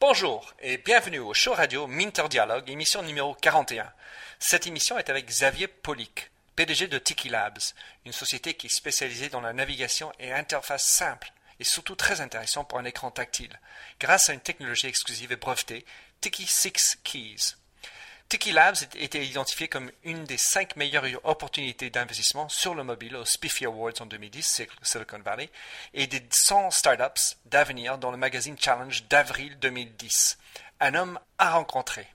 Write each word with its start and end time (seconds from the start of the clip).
Bonjour 0.00 0.54
et 0.60 0.78
bienvenue 0.78 1.18
au 1.18 1.34
show 1.34 1.52
radio 1.52 1.88
Minter 1.88 2.28
Dialogue, 2.30 2.70
émission 2.70 3.02
numéro 3.02 3.34
41. 3.34 3.92
Cette 4.38 4.68
émission 4.68 4.96
est 4.96 5.10
avec 5.10 5.26
Xavier 5.26 5.66
Polic, 5.66 6.30
PDG 6.54 6.86
de 6.86 6.98
Tiki 6.98 7.28
Labs, 7.28 7.58
une 8.06 8.12
société 8.12 8.54
qui 8.54 8.68
est 8.68 8.72
spécialisée 8.72 9.28
dans 9.28 9.40
la 9.40 9.52
navigation 9.52 10.12
et 10.20 10.32
interface 10.32 10.86
simple 10.86 11.32
et 11.58 11.64
surtout 11.64 11.96
très 11.96 12.20
intéressant 12.20 12.62
pour 12.62 12.78
un 12.78 12.84
écran 12.84 13.10
tactile, 13.10 13.58
grâce 13.98 14.30
à 14.30 14.34
une 14.34 14.40
technologie 14.40 14.86
exclusive 14.86 15.32
et 15.32 15.36
brevetée, 15.36 15.84
Tiki 16.20 16.46
6 16.46 17.00
Keys. 17.02 17.56
Tiki 18.28 18.52
Labs 18.52 18.76
été 19.00 19.24
identifié 19.24 19.68
comme 19.68 19.90
une 20.04 20.24
des 20.24 20.36
cinq 20.36 20.76
meilleures 20.76 21.06
opportunités 21.24 21.88
d'investissement 21.88 22.46
sur 22.50 22.74
le 22.74 22.84
mobile 22.84 23.16
aux 23.16 23.24
Spiffy 23.24 23.64
Awards 23.64 23.94
en 24.00 24.06
2010, 24.06 24.64
Silicon 24.82 25.20
Valley, 25.24 25.48
et 25.94 26.06
des 26.06 26.22
100 26.30 26.70
startups 26.70 27.36
d'avenir 27.46 27.96
dans 27.96 28.10
le 28.10 28.18
magazine 28.18 28.56
Challenge 28.58 29.04
d'avril 29.08 29.56
2010. 29.60 30.36
Un 30.80 30.94
homme 30.94 31.18
à 31.38 31.52
rencontrer. 31.52 32.06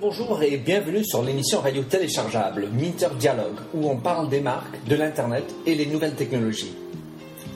Bonjour 0.00 0.42
et 0.42 0.56
bienvenue 0.56 1.04
sur 1.04 1.22
l'émission 1.22 1.60
radio 1.60 1.82
téléchargeable 1.82 2.68
Minter 2.70 3.10
Dialogue, 3.18 3.58
où 3.74 3.90
on 3.90 3.98
parle 3.98 4.30
des 4.30 4.40
marques, 4.40 4.82
de 4.86 4.94
l'Internet 4.96 5.44
et 5.66 5.74
les 5.74 5.84
nouvelles 5.84 6.14
technologies. 6.14 6.74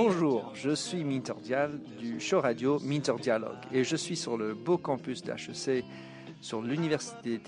Bonjour, 0.00 0.52
je 0.54 0.76
suis 0.76 1.02
Minter 1.02 1.32
Dial 1.42 1.80
du 1.98 2.20
show 2.20 2.40
radio 2.40 2.78
Minter 2.78 3.14
Dialogue 3.20 3.58
et 3.72 3.82
je 3.82 3.96
suis 3.96 4.14
sur 4.14 4.36
le 4.36 4.54
beau 4.54 4.78
campus 4.78 5.24
d'HEC 5.24 5.84
sur 6.40 6.62
l'université 6.62 7.40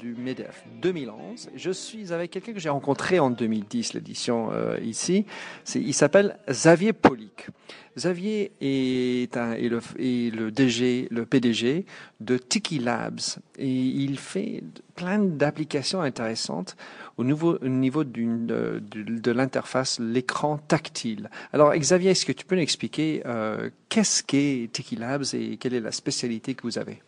du 0.00 0.14
MEDEF 0.14 0.64
2011. 0.80 1.50
Je 1.54 1.70
suis 1.70 2.12
avec 2.12 2.30
quelqu'un 2.30 2.52
que 2.52 2.60
j'ai 2.60 2.68
rencontré 2.68 3.18
en 3.18 3.30
2010, 3.30 3.94
l'édition 3.94 4.50
euh, 4.52 4.78
ici. 4.82 5.26
il 5.74 5.94
s'appelle 5.94 6.38
Xavier 6.48 6.92
Polic. 6.92 7.48
Xavier 7.96 8.52
est, 8.60 9.36
un, 9.36 9.54
le, 9.54 11.24
PDG 11.24 11.86
de 12.20 12.38
Tiki 12.38 12.78
Labs 12.78 13.20
et 13.58 13.68
il 13.68 14.18
fait 14.18 14.64
plein 14.94 15.18
d'applications 15.18 16.00
intéressantes 16.00 16.76
au 17.18 17.24
niveau, 17.24 17.58
de, 17.58 19.30
l'interface, 19.30 20.00
l'écran 20.00 20.56
tactile. 20.56 21.28
Alors 21.52 21.74
Xavier, 21.74 22.12
est-ce 22.12 22.24
que 22.24 22.32
tu 22.32 22.46
peux 22.46 22.56
nous 22.56 22.62
expliquer 22.62 23.22
euh, 23.26 23.68
qu'est-ce 23.90 24.22
qu'est 24.22 24.70
Tiki 24.72 24.96
Labs 24.96 25.24
et 25.34 25.58
quelle 25.58 25.74
est 25.74 25.80
la 25.80 25.92
spécialité 25.92 26.54
que 26.54 26.62
vous 26.62 26.78
avez? 26.78 27.02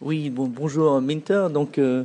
Oui, 0.00 0.30
bon, 0.30 0.46
bonjour 0.46 1.00
Minter. 1.00 1.48
Donc, 1.52 1.78
euh, 1.78 2.04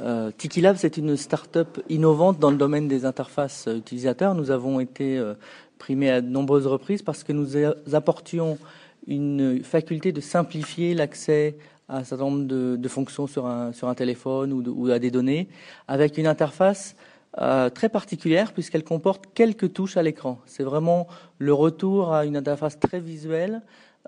euh, 0.00 0.30
Tiki 0.36 0.60
Lab, 0.60 0.76
c'est 0.76 0.96
une 0.96 1.16
start-up 1.16 1.80
innovante 1.88 2.38
dans 2.38 2.50
le 2.50 2.56
domaine 2.56 2.88
des 2.88 3.04
interfaces 3.04 3.68
utilisateurs. 3.74 4.34
Nous 4.34 4.50
avons 4.50 4.80
été 4.80 5.18
euh, 5.18 5.34
primés 5.78 6.10
à 6.10 6.20
de 6.20 6.28
nombreuses 6.28 6.66
reprises 6.66 7.02
parce 7.02 7.24
que 7.24 7.32
nous 7.32 7.56
apportions 7.92 8.58
une 9.06 9.62
faculté 9.62 10.12
de 10.12 10.20
simplifier 10.20 10.94
l'accès 10.94 11.56
à 11.88 11.98
un 11.98 12.04
certain 12.04 12.24
nombre 12.24 12.44
de, 12.46 12.88
fonctions 12.88 13.26
sur 13.26 13.46
un, 13.46 13.94
téléphone 13.94 14.52
ou, 14.52 14.90
à 14.90 14.98
des 14.98 15.10
données 15.10 15.48
avec 15.88 16.16
une 16.16 16.26
interface 16.26 16.96
euh, 17.38 17.68
très 17.68 17.88
particulière 17.88 18.52
puisqu'elle 18.52 18.84
comporte 18.84 19.24
quelques 19.34 19.72
touches 19.72 19.96
à 19.96 20.02
l'écran. 20.02 20.38
C'est 20.46 20.62
vraiment 20.62 21.08
le 21.38 21.52
retour 21.52 22.14
à 22.14 22.24
une 22.24 22.36
interface 22.36 22.78
très 22.78 23.00
visuelle 23.00 23.60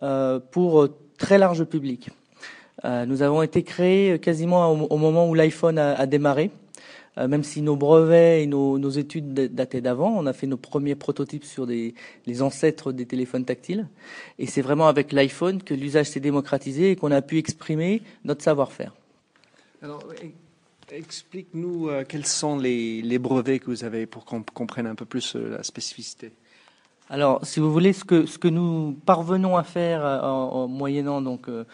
euh, 0.03 0.39
pour 0.39 0.89
très 1.19 1.39
large 1.39 1.65
public. 1.65 2.11
Euh, 2.85 3.07
nous 3.07 3.23
avons 3.23 3.43
été 3.43 3.63
créés 3.63 4.19
quasiment 4.19 4.71
au, 4.71 4.97
moment 4.97 5.29
où 5.29 5.35
l'iPhone 5.35 5.79
a, 5.79 5.95
a, 5.95 6.07
démarré. 6.07 6.51
Euh, 7.19 7.29
même 7.29 7.43
si 7.43 7.63
nos 7.63 7.77
brevets 7.77 8.43
et 8.43 8.47
nos, 8.47 8.79
nos 8.79 8.91
études 8.91 9.33
dataient 9.33 9.81
d'avant, 9.81 10.15
on 10.15 10.27
a 10.27 10.35
fait 10.35 10.47
nos 10.47 10.59
premiers 10.59 10.95
prototypes 10.95 11.45
sur 11.45 11.67
des, 11.67 11.95
les 12.27 12.43
ancêtres 12.43 12.93
des 12.93 13.07
téléphones 13.07 13.47
tactiles. 13.47 13.89
Et 14.39 14.47
c'est 14.47 14.61
vraiment 14.61 14.87
avec 14.87 15.13
l'iPhone 15.13 15.63
que 15.63 15.73
l'usage 15.73 16.11
s'est 16.11 16.21
démocratisé 16.21 16.91
et 16.91 16.97
qu'on 16.97 17.13
a 17.13 17.23
pu 17.23 17.39
exprimer 17.39 18.03
notre 18.25 18.43
savoir-faire. 18.43 18.93
Alors, 19.83 20.03
explique-nous 20.91 21.89
euh, 21.89 22.05
quels 22.07 22.27
sont 22.27 22.59
les, 22.59 23.01
les, 23.01 23.19
brevets 23.19 23.61
que 23.61 23.67
vous 23.67 23.85
avez 23.85 24.07
pour 24.07 24.25
qu'on 24.27 24.43
comprenne 24.43 24.87
un 24.87 24.95
peu 24.95 25.07
plus 25.07 25.37
euh, 25.37 25.57
la 25.57 25.63
spécificité. 25.63 26.33
Alors, 27.09 27.45
si 27.47 27.61
vous 27.61 27.73
voulez, 27.73 27.93
ce 27.93 28.05
que, 28.05 28.27
ce 28.27 28.37
que 28.37 28.49
nous 28.49 28.99
parvenons 29.07 29.57
à 29.57 29.63
faire 29.63 30.05
euh, 30.05 30.21
en, 30.21 30.65
en 30.65 30.69
moyennant 30.69 31.23
donc 31.23 31.49
euh, 31.49 31.65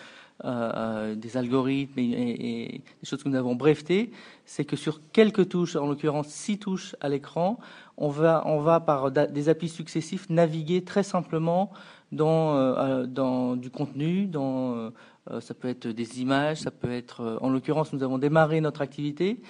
euh, 0.44 1.14
des 1.14 1.36
algorithmes 1.36 1.98
et, 1.98 2.82
des 3.00 3.06
choses 3.06 3.22
que 3.22 3.28
nous 3.28 3.36
avons 3.36 3.54
brevetées, 3.54 4.10
c'est 4.44 4.64
que 4.64 4.76
sur 4.76 5.00
quelques 5.12 5.48
touches, 5.48 5.76
en 5.76 5.86
l'occurrence 5.86 6.28
six 6.28 6.58
touches 6.58 6.96
à 7.00 7.08
l'écran, 7.08 7.58
on 7.96 8.08
va, 8.08 8.42
on 8.46 8.60
va 8.60 8.80
par 8.80 9.10
des 9.10 9.48
applis 9.48 9.68
successifs 9.68 10.28
naviguer 10.30 10.82
très 10.82 11.02
simplement 11.02 11.70
dans, 12.10 12.56
euh, 12.56 13.06
dans 13.06 13.56
du 13.56 13.70
contenu, 13.70 14.26
dans, 14.26 14.92
euh, 15.30 15.40
ça 15.40 15.54
peut 15.54 15.68
être 15.68 15.86
des 15.86 16.20
images, 16.20 16.58
ça 16.58 16.70
peut 16.70 16.90
être, 16.90 17.20
euh, 17.20 17.38
en 17.40 17.48
l'occurrence, 17.48 17.92
nous 17.92 18.02
avons 18.02 18.18
démarré 18.18 18.60
notre 18.60 18.82
activité 18.82 19.40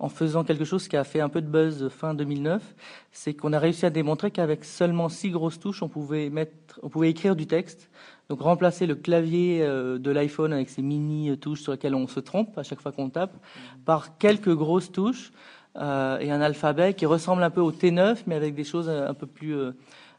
en 0.00 0.08
faisant 0.08 0.42
quelque 0.44 0.64
chose 0.64 0.88
qui 0.88 0.96
a 0.96 1.04
fait 1.04 1.20
un 1.20 1.28
peu 1.28 1.40
de 1.40 1.46
buzz 1.46 1.88
fin 1.88 2.14
2009, 2.14 2.74
c'est 3.12 3.34
qu'on 3.34 3.52
a 3.52 3.58
réussi 3.58 3.86
à 3.86 3.90
démontrer 3.90 4.30
qu'avec 4.30 4.64
seulement 4.64 5.08
six 5.08 5.30
grosses 5.30 5.60
touches, 5.60 5.82
on 5.82 5.88
pouvait 5.88 6.30
mettre, 6.30 6.80
on 6.82 6.88
pouvait 6.88 7.10
écrire 7.10 7.36
du 7.36 7.46
texte 7.46 7.90
donc 8.30 8.42
remplacer 8.42 8.86
le 8.86 8.94
clavier 8.94 9.60
euh, 9.60 9.98
de 9.98 10.10
l'iPhone 10.10 10.52
avec 10.52 10.70
ces 10.70 10.82
mini 10.82 11.36
touches 11.36 11.62
sur 11.62 11.72
lesquelles 11.72 11.96
on 11.96 12.06
se 12.06 12.20
trompe 12.20 12.56
à 12.56 12.62
chaque 12.62 12.80
fois 12.80 12.92
qu'on 12.92 13.10
tape 13.10 13.36
par 13.84 14.16
quelques 14.18 14.54
grosses 14.54 14.92
touches 14.92 15.32
euh, 15.76 16.16
et 16.20 16.30
un 16.30 16.40
alphabet 16.40 16.94
qui 16.94 17.06
ressemble 17.06 17.42
un 17.42 17.50
peu 17.50 17.60
au 17.60 17.72
T9 17.72 18.18
mais 18.28 18.36
avec 18.36 18.54
des 18.54 18.62
choses 18.62 18.88
un 18.88 19.14
peu 19.14 19.26
plus 19.26 19.56
euh, 19.56 19.72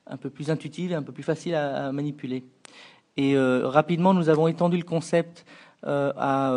un 0.08 0.18
peu 0.18 0.30
plus 0.30 0.50
intuitives 0.50 0.92
et 0.92 0.96
un 0.96 1.04
peu 1.04 1.14
plus 1.14 1.24
faciles 1.24 1.56
à, 1.56 1.92
manipuler. 1.94 2.44
Et 3.16 3.38
euh, 3.38 3.68
rapidement, 3.68 4.14
nous 4.14 4.28
avons 4.28 4.48
étendu 4.48 4.76
le 4.76 4.84
concept 4.84 5.46
euh, 5.86 6.12
à 6.18 6.54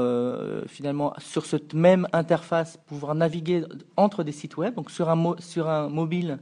finalement 0.67 1.15
sur 1.19 1.47
cette 1.47 1.73
même 1.73 2.09
interface 2.13 2.79
pouvoir 2.87 3.15
naviguer 3.15 3.65
entre 3.97 4.25
des 4.25 4.33
sites 4.33 4.57
web. 4.57 4.75
Donc 4.75 4.91
sur 4.91 5.09
un 5.09 5.37
sur 5.39 5.69
un 5.69 5.89
mobile, 5.89 6.39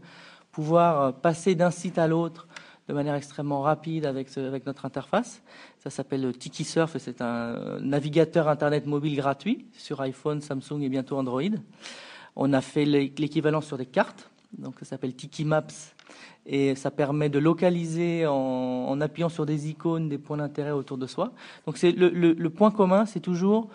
pouvoir 0.53 1.13
passer 1.15 1.55
d'un 1.55 1.71
site 1.71 1.99
à 1.99 2.09
l'autre 2.09 2.47
de 2.93 2.95
manière 2.95 3.15
extrêmement 3.15 3.63
rapide 3.63 4.05
avec, 4.05 4.37
notre 4.67 4.85
interface. 4.85 5.43
Ça 5.79 5.89
s'appelle 5.89 6.31
TikiSurf 6.37 6.95
et 6.95 6.99
c'est 6.99 7.23
un 7.23 7.81
navigateur 7.81 8.49
Internet 8.49 8.85
mobile 8.85 9.17
gratuit 9.17 9.65
sur 9.73 10.03
iPhone, 10.03 10.43
Samsung 10.43 10.83
et 10.83 10.91
bientôt 10.91 11.17
Android. 11.17 11.57
On 12.37 12.53
a 12.53 12.61
fait 12.61 12.85
l'équivalent 12.85 13.63
sur 13.63 13.79
des 13.79 13.87
cartes, 13.87 14.29
donc 14.59 14.75
ça 14.81 14.85
s'appelle 14.85 15.15
Tiki 15.15 15.47
Maps 15.47 15.95
et 16.45 16.75
ça 16.75 16.91
permet 16.91 17.31
de 17.31 17.39
localiser 17.39 18.27
en, 18.27 19.01
appuyant 19.01 19.31
sur 19.31 19.47
des 19.47 19.71
icônes 19.71 20.11
des 20.11 20.19
points 20.19 20.37
d'intérêt 20.37 20.73
autour 20.73 20.99
de 20.99 21.07
soi. 21.07 21.33
Donc 21.65 21.79
c'est 21.79 21.93
le, 21.93 22.51
point 22.51 22.71
commun, 22.71 23.07
c'est 23.07 23.21
toujours 23.21 23.71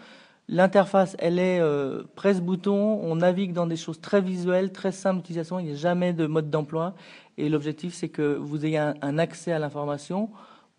l'interface, 0.49 1.15
elle 1.19 1.39
est 1.39 1.59
euh, 1.59 2.03
presse-bouton, 2.15 2.99
on 3.01 3.17
navigue 3.17 3.53
dans 3.53 3.67
des 3.67 3.75
choses 3.75 3.99
très 3.99 4.21
visuelles, 4.21 4.71
très 4.71 4.91
simples 4.91 5.17
d'utilisation, 5.17 5.59
il 5.59 5.65
n'y 5.65 5.71
a 5.73 5.75
jamais 5.75 6.13
de 6.13 6.25
mode 6.25 6.49
d'emploi 6.49 6.95
et 7.37 7.49
l'objectif, 7.49 7.93
c'est 7.93 8.09
que 8.09 8.35
vous 8.35 8.65
ayez 8.65 8.77
un, 8.77 9.17
accès 9.17 9.51
à 9.51 9.59
l'information 9.59 10.29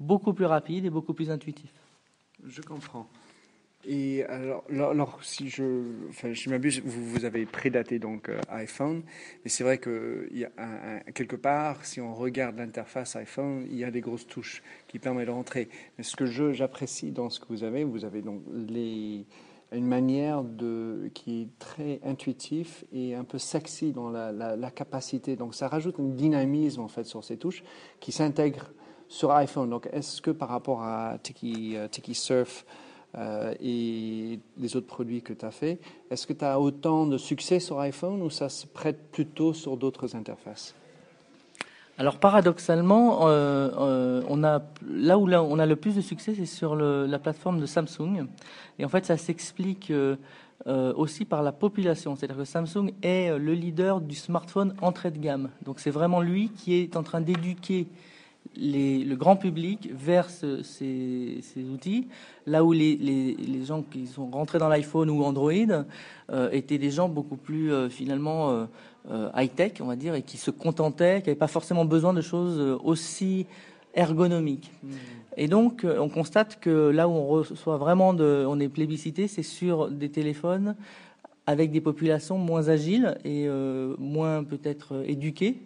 beaucoup 0.01 0.33
plus 0.33 0.47
rapide 0.47 0.85
et 0.85 0.91
beaucoup 0.91 1.15
plus 1.15 1.31
intuitif. 1.31 1.73
Je 2.47 2.63
comprends. 2.63 3.09
Et 3.87 4.25
alors, 4.25 5.23
si 5.23 5.49
je, 5.49 5.83
je 6.11 6.51
m'abuse, 6.51 6.83
vous, 6.85 7.05
vous 7.05 7.25
avez 7.25 7.47
prédaté 7.47 8.01
donc 8.01 8.29
euh, 8.29 8.41
iPhone, 8.51 9.03
mais 9.45 9.51
c'est 9.51 9.63
vrai 9.63 9.79
que 9.79 10.29
y 10.33 10.45
a 10.45 11.01
quelque 11.15 11.37
part, 11.37 11.85
si 11.85 12.01
on 12.01 12.13
regarde 12.13 12.59
l'interface 12.59 13.15
iPhone, 13.15 13.67
il 13.71 13.77
y 13.77 13.85
a 13.85 13.93
des 13.93 14.01
grosses 14.01 14.27
touches 14.27 14.63
qui 14.89 14.99
permettent 14.99 15.29
de 15.29 15.33
rentrer. 15.33 15.69
Mais 15.97 16.03
ce 16.03 16.17
que 16.17 16.27
j'apprécie 16.27 17.13
dans 17.13 17.31
ce 17.31 17.39
que 17.39 17.47
vous 17.49 17.63
avez, 17.63 17.85
vous 17.85 18.05
avez 18.05 18.21
donc 18.21 18.43
les, 18.53 19.25
une 19.73 19.87
manière 19.87 20.43
de, 20.43 21.11
qui 21.15 21.43
est 21.43 21.49
très 21.59 22.01
intuitif 22.05 22.85
et 22.93 23.15
un 23.15 23.25
peu 23.25 23.39
sexy 23.39 23.93
dans 23.93 24.11
la, 24.11 24.71
capacité. 24.71 25.37
Donc 25.37 25.55
ça 25.55 25.69
rajoute 25.69 25.99
un 26.01 26.09
dynamisme 26.09 26.81
en 26.81 26.89
fait 26.89 27.05
sur 27.05 27.25
ces 27.25 27.37
touches 27.37 27.63
qui 28.01 28.13
s'intègrent 28.13 28.71
sur 29.09 29.31
iPhone. 29.33 29.71
Donc 29.71 29.89
est-ce 29.93 30.23
que 30.23 30.31
par 30.31 30.49
rapport 30.49 30.83
à 30.83 31.19
Tiki, 31.23 31.75
uh, 31.75 31.89
Tiki 31.91 32.15
Surf 32.15 32.65
euh, 33.17 33.55
et 33.61 34.39
les 34.59 34.77
autres 34.77 34.87
produits 34.87 35.23
que 35.23 35.33
tu 35.33 35.45
as 35.45 35.51
fait, 35.51 35.79
est-ce 36.11 36.27
que 36.27 36.33
tu 36.33 36.45
as 36.45 36.61
autant 36.61 37.07
de 37.07 37.19
succès 37.19 37.61
sur 37.61 37.79
iPhone 37.81 38.23
ou 38.23 38.31
ça 38.31 38.49
se 38.49 38.67
prête 38.67 39.11
plutôt 39.11 39.53
sur 39.53 39.77
d'autres 39.77 40.15
interfaces? 40.15 40.75
Alors 41.99 42.19
paradoxalement, 42.19 43.25
on 43.25 44.45
a 44.45 44.63
là 44.89 45.19
où 45.19 45.29
on 45.29 45.59
a 45.59 45.67
le 45.67 45.77
plus 45.77 45.97
de 45.97 46.01
succès, 46.01 46.35
c'est 46.37 46.47
sur 46.47 46.77
la 46.77 47.19
plateforme 47.19 47.61
de 47.61 47.67
Samsung. 47.67 48.27
Et 48.79 48.85
en 48.85 48.89
fait, 48.89 49.05
ça 49.05 49.17
s'explique 49.17 49.93
aussi 50.67 51.25
par 51.25 51.43
la 51.43 51.51
population. 51.51 52.15
C'est-à-dire 52.15 52.37
que 52.37 52.45
Samsung 52.45 52.93
est 53.03 53.37
le 53.37 53.53
leader 53.53 54.01
du 54.01 54.15
smartphone 54.15 54.75
entrée 54.81 55.11
de 55.11 55.19
gamme. 55.19 55.51
Donc 55.65 55.81
c'est 55.81 55.91
vraiment 55.91 56.21
lui 56.21 56.51
qui 56.51 56.75
est 56.75 56.97
en 56.97 57.03
train 57.03 57.21
d'éduquer 57.21 57.89
le 58.57 59.15
grand 59.15 59.37
public 59.37 59.91
vers 59.93 60.29
ces, 60.31 61.41
outils, 61.73 62.09
là 62.47 62.65
où 62.65 62.73
les, 62.73 63.65
gens 63.65 63.83
qui 63.83 64.07
sont 64.07 64.31
rentrés 64.31 64.59
dans 64.59 64.69
l'iPhone 64.69 65.11
ou 65.11 65.23
Android 65.23 65.53
euh, 66.31 66.51
étaient 66.51 66.79
des 66.79 66.91
gens 66.91 67.09
beaucoup 67.09 67.37
plus 67.37 67.73
euh, 67.73 67.89
finalement 67.89 68.51
euh, 68.51 68.65
high-tech, 69.35 69.75
on 69.81 69.87
va 69.87 69.97
dire, 69.97 70.15
et 70.15 70.23
qui 70.23 70.37
se 70.37 70.51
contentaient, 70.51 71.23
qui 71.23 71.29
n'avaient 71.29 71.39
pas 71.39 71.47
forcément 71.49 71.85
besoin 71.85 72.13
de 72.13 72.21
choses 72.21 72.79
aussi 72.85 73.47
ergonomiques. 73.95 74.71
Hmm. 74.83 74.93
Et 75.37 75.49
donc, 75.49 75.85
on 75.85 76.09
constate 76.09 76.59
que 76.61 76.91
là 76.91 77.09
où 77.09 77.13
on 77.13 77.27
reçoit 77.27 77.77
vraiment, 77.77 78.13
de, 78.13 78.45
on 78.47 78.59
est 78.61 78.69
plébiscité, 78.69 79.29
c'est 79.29 79.43
sur 79.43 79.91
des 79.91 80.11
téléphones 80.11 80.75
avec 81.47 81.71
des 81.71 81.81
populations 81.81 82.39
moins 82.39 82.69
agiles 82.69 83.17
et 83.25 83.49
moins 83.99 84.45
peut-être 84.45 85.03
éduquées 85.07 85.63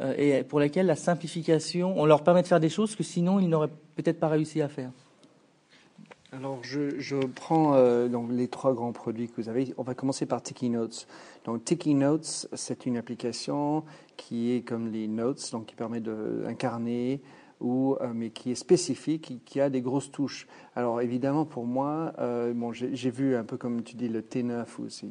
euh, 0.00 0.14
et 0.16 0.42
pour 0.44 0.60
lesquels 0.60 0.86
la 0.86 0.96
simplification, 0.96 1.94
on 1.96 2.06
leur 2.06 2.22
permet 2.22 2.42
de 2.42 2.46
faire 2.46 2.60
des 2.60 2.68
choses 2.68 2.96
que 2.96 3.02
sinon 3.02 3.38
ils 3.40 3.48
n'auraient 3.48 3.70
peut-être 3.96 4.18
pas 4.18 4.28
réussi 4.28 4.62
à 4.62 4.68
faire. 4.68 4.90
Alors, 6.32 6.60
je, 6.62 7.26
prends 7.26 7.74
euh, 7.74 8.08
donc 8.08 8.30
les 8.30 8.46
trois 8.46 8.72
grands 8.72 8.92
produits 8.92 9.28
que 9.28 9.40
vous 9.40 9.48
avez. 9.48 9.74
On 9.78 9.82
va 9.82 9.94
commencer 9.94 10.26
par 10.26 10.42
Tiki 10.42 10.70
Notes. 10.70 11.08
Donc, 11.44 11.64
Tiki 11.64 11.94
Notes, 11.94 12.48
c'est 12.52 12.86
une 12.86 12.96
application 12.96 13.84
qui 14.16 14.52
est 14.52 14.62
comme 14.62 14.92
les 14.92 15.08
Notes, 15.08 15.50
donc 15.50 15.66
qui 15.66 15.74
permet 15.74 16.00
d'incarner 16.00 17.20
ou, 17.60 17.96
euh, 18.00 18.12
mais 18.14 18.30
qui 18.30 18.52
est 18.52 18.54
spécifique, 18.54 19.42
qui, 19.44 19.60
a 19.60 19.68
des 19.68 19.82
grosses 19.82 20.10
touches. 20.10 20.46
Alors 20.74 21.02
évidemment, 21.02 21.44
pour 21.44 21.66
moi, 21.66 22.14
euh, 22.18 22.54
bon, 22.54 22.72
j'ai 22.72 23.10
vu 23.10 23.36
un 23.36 23.44
peu 23.44 23.58
comme 23.58 23.82
tu 23.82 23.96
dis 23.96 24.08
le 24.08 24.22
T9, 24.22 24.64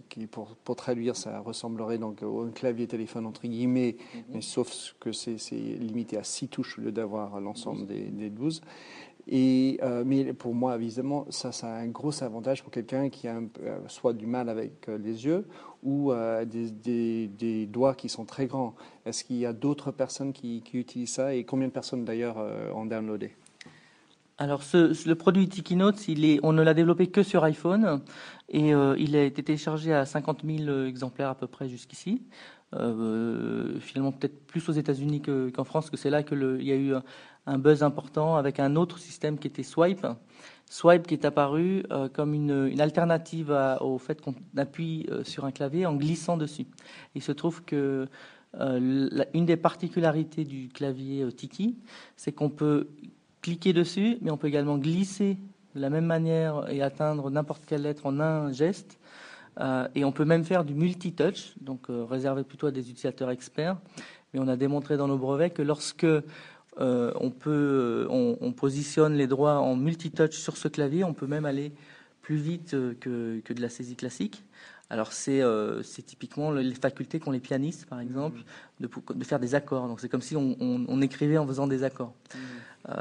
qui 0.09 0.25
pour, 0.25 0.55
pour 0.55 0.75
traduire, 0.75 1.15
ça 1.15 1.39
ressemblerait 1.41 1.99
donc 1.99 2.23
au 2.23 2.47
clavier 2.47 2.87
téléphone 2.87 3.27
entre 3.27 3.43
guillemets, 3.43 3.97
mm-hmm. 3.99 4.23
mais 4.33 4.41
sauf 4.41 4.95
que 4.99 5.11
c'est 5.11 5.37
limité 5.51 6.17
à 6.17 6.23
6 6.23 6.47
touches 6.47 6.79
au 6.79 6.81
lieu 6.81 6.91
d'avoir 6.91 7.39
l'ensemble 7.39 7.85
des, 7.85 8.05
des 8.05 8.31
12. 8.31 8.61
Euh, 9.31 10.03
mais 10.05 10.33
pour 10.33 10.55
moi, 10.55 10.75
évidemment, 10.75 11.25
ça, 11.29 11.51
ça 11.51 11.67
a 11.67 11.79
un 11.79 11.87
gros 11.87 12.23
avantage 12.23 12.63
pour 12.63 12.71
quelqu'un 12.71 13.09
qui 13.09 13.27
a 13.27 13.37
euh, 13.37 13.79
soit 13.87 14.13
du 14.13 14.25
mal 14.25 14.49
avec 14.49 14.89
euh, 14.89 14.97
les 14.97 15.25
yeux 15.25 15.45
ou 15.83 16.11
des, 16.45 17.67
doigts 17.71 17.95
qui 17.95 18.09
sont 18.09 18.25
très 18.25 18.47
grands. 18.47 18.75
Est-ce 19.05 19.23
qu'il 19.23 19.37
y 19.37 19.45
a 19.45 19.53
d'autres 19.53 19.91
personnes 19.91 20.33
qui, 20.33 20.61
utilisent 20.73 21.13
ça 21.13 21.33
et 21.33 21.45
combien 21.45 21.67
de 21.67 21.71
personnes 21.71 22.03
d'ailleurs 22.03 22.35
ont 22.75 22.85
downloadé? 22.85 23.31
Alors, 24.37 24.61
le 24.73 25.13
produit 25.13 25.47
TikiNotes, 25.47 26.05
on 26.43 26.51
ne 26.51 26.61
l'a 26.63 26.73
développé 26.73 27.07
que 27.07 27.23
sur 27.23 27.45
iPhone 27.45 28.01
et 28.49 28.71
il 28.71 29.15
a 29.15 29.23
été 29.23 29.41
téléchargé 29.41 29.93
à 29.93 30.05
50 30.05 30.41
000 30.43 30.83
exemplaires 30.83 31.29
à 31.29 31.35
peu 31.35 31.47
près 31.47 31.69
jusqu'ici. 31.69 32.23
finalement, 32.73 34.11
peut-être 34.11 34.47
plus 34.47 34.67
aux 34.67 34.73
États-Unis 34.73 35.21
qu'en 35.21 35.63
France, 35.63 35.89
que 35.89 35.95
c'est 35.95 36.09
là 36.09 36.23
qu'il 36.23 36.61
y 36.61 36.73
a 36.73 36.75
eu 36.75 36.93
un 37.45 37.57
buzz 37.57 37.83
important 37.83 38.35
avec 38.35 38.59
un 38.59 38.75
autre 38.75 38.99
système 38.99 39.37
qui 39.37 39.47
était 39.47 39.63
Swipe. 39.63 40.05
Swipe 40.69 41.07
qui 41.07 41.15
est 41.15 41.25
apparu 41.25 41.83
euh, 41.91 42.07
comme 42.09 42.33
une, 42.33 42.79
alternative 42.79 43.51
au 43.81 43.97
fait 43.97 44.21
qu'on 44.21 44.35
appuie 44.55 45.07
euh, 45.09 45.23
sur 45.23 45.45
un 45.45 45.51
clavier 45.51 45.87
en 45.87 45.95
glissant 45.95 46.37
dessus. 46.37 46.67
Il 47.15 47.23
se 47.23 47.31
trouve 47.31 47.63
que 47.63 48.07
euh, 48.59 49.09
une 49.33 49.45
des 49.45 49.57
particularités 49.57 50.43
du 50.43 50.69
clavier 50.69 51.27
Tiki, 51.33 51.77
c'est 52.15 52.31
qu'on 52.31 52.49
peut 52.49 52.87
cliquer 53.41 53.73
dessus, 53.73 54.19
mais 54.21 54.29
on 54.29 54.37
peut 54.37 54.47
également 54.47 54.77
glisser 54.77 55.37
de 55.75 55.81
la 55.81 55.89
même 55.89 56.05
manière 56.05 56.69
et 56.69 56.81
atteindre 56.83 57.31
n'importe 57.31 57.65
quelle 57.65 57.81
lettre 57.81 58.05
en 58.05 58.19
un 58.19 58.51
geste. 58.51 58.99
et 59.93 60.03
on 60.03 60.11
peut 60.11 60.25
même 60.25 60.43
faire 60.43 60.63
du 60.63 60.73
multi-touch, 60.73 61.53
donc 61.61 61.87
réservé 61.89 62.43
plutôt 62.43 62.67
à 62.67 62.71
des 62.71 62.89
utilisateurs 62.89 63.29
experts. 63.29 63.77
Mais 64.33 64.39
on 64.39 64.47
a 64.47 64.55
démontré 64.55 64.97
dans 64.97 65.07
nos 65.07 65.17
brevets 65.17 65.51
que 65.51 65.61
lorsque 65.61 66.07
euh, 66.79 67.11
on, 67.15 67.29
peut, 67.29 68.07
euh, 68.09 68.37
on, 68.39 68.51
positionne 68.53 69.13
les 69.13 69.27
droits 69.27 69.59
en 69.59 69.75
multitouch 69.75 70.35
sur 70.35 70.55
ce 70.55 70.67
clavier. 70.67 71.03
On 71.03 71.13
peut 71.13 71.27
même 71.27 71.45
aller 71.45 71.73
plus 72.21 72.37
vite 72.37 72.73
euh, 72.73 72.93
que, 72.99 73.41
que 73.43 73.53
de 73.53 73.61
la 73.61 73.69
saisie 73.69 73.95
classique. 73.95 74.43
Alors 74.91 75.13
c'est 75.13 75.43
typiquement 76.07 76.49
les 76.51 76.73
facultés 76.73 77.19
qu'ont 77.19 77.29
les 77.29 77.39
pianistes, 77.39 77.85
par 77.85 77.99
exemple, 77.99 78.39
de, 78.79 78.89
de 79.13 79.23
faire 79.23 79.39
des 79.39 79.53
accords. 79.53 79.87
Donc 79.87 79.99
c'est 79.99 80.09
comme 80.09 80.23
si 80.23 80.35
on, 80.35 80.57
on, 80.59 81.01
écrivait 81.03 81.37
en 81.37 81.45
faisant 81.45 81.67
des 81.67 81.83
accords. 81.83 82.15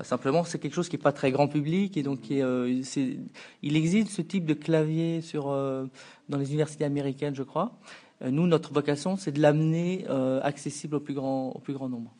simplement, 0.02 0.44
c'est 0.44 0.58
quelque 0.58 0.74
chose 0.74 0.90
qui 0.90 0.96
n'est 0.96 1.02
pas 1.02 1.12
très 1.12 1.32
grand 1.32 1.48
public 1.48 1.96
et 1.96 2.02
donc 2.02 2.28
il 2.28 2.84
existe 3.62 4.10
ce 4.10 4.20
type 4.20 4.44
de 4.44 4.52
clavier 4.52 5.22
sur, 5.22 5.46
dans 5.46 6.36
les 6.36 6.48
universités 6.50 6.84
américaines, 6.84 7.34
je 7.34 7.42
crois. 7.42 7.72
nous, 8.20 8.46
notre 8.46 8.74
vocation, 8.74 9.16
c'est 9.16 9.32
de 9.32 9.40
l'amener 9.40 10.06
accessible 10.42 10.96
au 10.96 11.00
plus 11.00 11.14
grand, 11.14 11.52
au 11.52 11.58
plus 11.58 11.72
grand 11.72 11.88
nombre. 11.88 12.12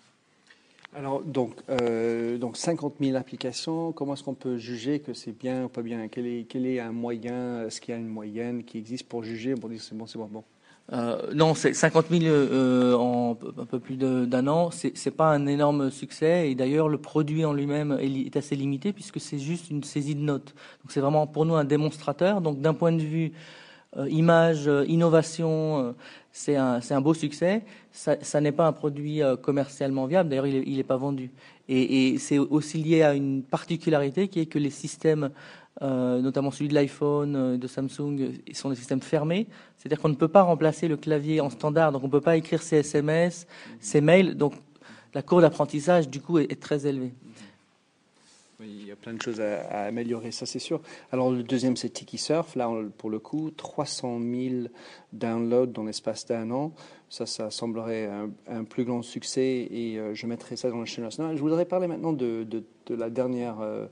Alors, 0.97 1.23
donc, 1.23 1.55
euh, 1.69 2.39
donc 2.39 2.57
50 2.57 2.95
000 3.01 3.17
applications, 3.17 3.93
comment 3.93 4.15
est-ce 4.15 4.25
qu'on 4.25 4.35
peut 4.35 4.57
juger 4.57 5.01
que 5.01 5.13
c'est 5.13 5.33
bien 5.33 5.65
ou 5.65 5.69
pas 5.69 5.83
bien? 5.83 6.09
Quel 6.09 6.27
est, 6.27 6.47
quel 6.49 6.67
est 6.67 6.81
un 6.81 6.93
moyen? 6.93 7.67
Est-ce 7.67 7.81
qu'il 7.81 7.95
y 7.95 7.97
a 7.97 8.01
une 8.01 8.09
moyenne 8.09 8.65
qui 8.65 8.79
existe 8.79 9.07
pour 9.07 9.23
juger, 9.23 9.55
dire 9.55 9.83
c'est 9.83 9.97
bon, 9.97 10.07
c'est 10.07 10.19
pas 10.19 10.29
bon 10.31 10.45
euh, 10.91 11.35
non, 11.35 11.55
c'est 11.55 11.75
50 11.75 12.07
000 12.09 12.25
euh, 12.25 12.95
en 12.95 13.33
un 13.33 13.67
peu 13.67 13.79
plus 13.79 13.97
d'un 13.97 14.47
an. 14.47 14.71
C'est, 14.71 14.97
c'est 14.97 15.11
pas 15.11 15.35
un 15.35 15.47
énorme 15.47 15.91
succès 15.91 16.51
et 16.51 16.55
d'ailleurs 16.55 16.89
le 16.89 16.97
produit 16.97 17.45
en 17.45 17.53
lui-même 17.53 17.99
est, 18.01 18.35
assez 18.37 18.57
limité 18.57 18.95
puisque 18.95 19.21
c'est 19.21 19.39
juste 19.39 19.69
une 19.69 19.85
saisie 19.85 20.15
de 20.15 20.23
notes. 20.23 20.55
Donc 20.83 20.91
c'est 20.91 21.01
vraiment 21.01 21.27
pour 21.27 21.45
nous 21.45 21.57
un 21.57 21.65
démonstrateur. 21.65 22.41
Donc 22.41 22.63
d'un 22.63 22.73
point 22.73 22.93
de 22.93 23.03
vue 23.03 23.33
image, 23.97 24.69
euh, 24.69 24.85
innovation, 24.87 25.95
c'est 26.39 26.57
un, 26.57 26.81
un, 26.89 27.01
beau 27.01 27.15
succès. 27.15 27.65
Ça, 27.91 28.17
ça 28.23 28.41
n'est 28.41 28.53
pas 28.53 28.67
un 28.67 28.73
produit 28.73 29.23
euh, 29.23 29.37
commercialement 29.37 30.07
viable. 30.07 30.29
D'ailleurs, 30.29 30.47
il 30.47 30.77
n'est 30.77 30.85
pas 30.85 30.97
vendu. 30.97 31.31
Et, 31.69 32.13
et 32.15 32.19
c'est 32.19 32.39
aussi 32.39 32.79
lié 32.79 33.03
à 33.03 33.15
une 33.15 33.43
particularité 33.43 34.29
qui 34.29 34.41
est 34.41 34.47
que 34.47 34.59
les 34.59 34.71
systèmes, 34.71 35.31
euh, 35.83 36.21
notamment 36.21 36.51
celui 36.51 36.69
de 36.69 36.75
l'iPhone, 36.75 37.35
euh, 37.37 37.57
de 37.57 37.67
Samsung, 37.67 38.35
sont 38.53 38.71
des 38.71 38.77
systèmes 38.77 39.03
fermés. 39.03 39.49
C'est-à-dire 39.77 40.01
qu'on 40.01 40.11
ne 40.11 40.15
peut 40.15 40.29
pas 40.29 40.43
remplacer 40.43 40.87
le 40.87 40.97
clavier 40.97 41.41
en 41.41 41.51
standard. 41.51 41.91
Donc, 41.91 42.05
on 42.05 42.07
ne 42.07 42.13
peut 42.13 42.21
pas 42.21 42.37
écrire 42.37 42.63
ses 42.63 42.77
SMS, 42.79 43.47
ses 43.81 44.01
mails. 44.01 44.37
Donc, 44.37 44.55
la 45.15 45.23
courbe 45.23 45.43
d'apprentissage, 45.43 46.09
du 46.09 46.21
coup, 46.21 46.39
est 46.39 46.61
très 46.61 46.87
élevée. 46.87 47.15
Il 48.61 48.89
y 48.89 48.91
a 48.91 48.97
plein 48.97 49.15
de 49.15 49.23
choses 49.23 49.41
à, 49.41 49.85
améliorer, 49.85 50.33
ça 50.33 50.45
c'est 50.45 50.59
sûr. 50.59 50.81
Alors 51.13 51.31
le 51.31 51.45
deuxième 51.45 51.77
c'est 51.77 51.91
Tiki 51.91 52.19
Surf, 52.19 52.57
là 52.57 52.69
pour 52.97 53.09
le 53.09 53.21
coup 53.21 53.53
300 53.53 54.19
000 54.19 54.67
downloads 55.13 55.67
dans 55.67 55.85
l'espace 55.85 56.27
d'un 56.27 56.51
an, 56.51 56.73
ça 57.09 57.25
ça 57.25 57.53
semblerait 57.53 58.11
un, 58.49 58.65
plus 58.65 58.85
grand 58.85 59.03
succès 59.03 59.69
et 59.71 59.97
euh, 60.01 60.13
je 60.13 60.27
mettrai 60.27 60.57
ça 60.57 60.71
dans 60.71 60.81
la 60.81 60.87
chaîne 60.87 61.05
nationale. 61.05 61.37
Je 61.37 61.41
voudrais 61.41 61.67
parler 61.67 61.87
maintenant 61.87 62.13
de, 62.13 62.45
la 62.91 63.11
dernière 63.11 63.61
euh, 63.61 63.87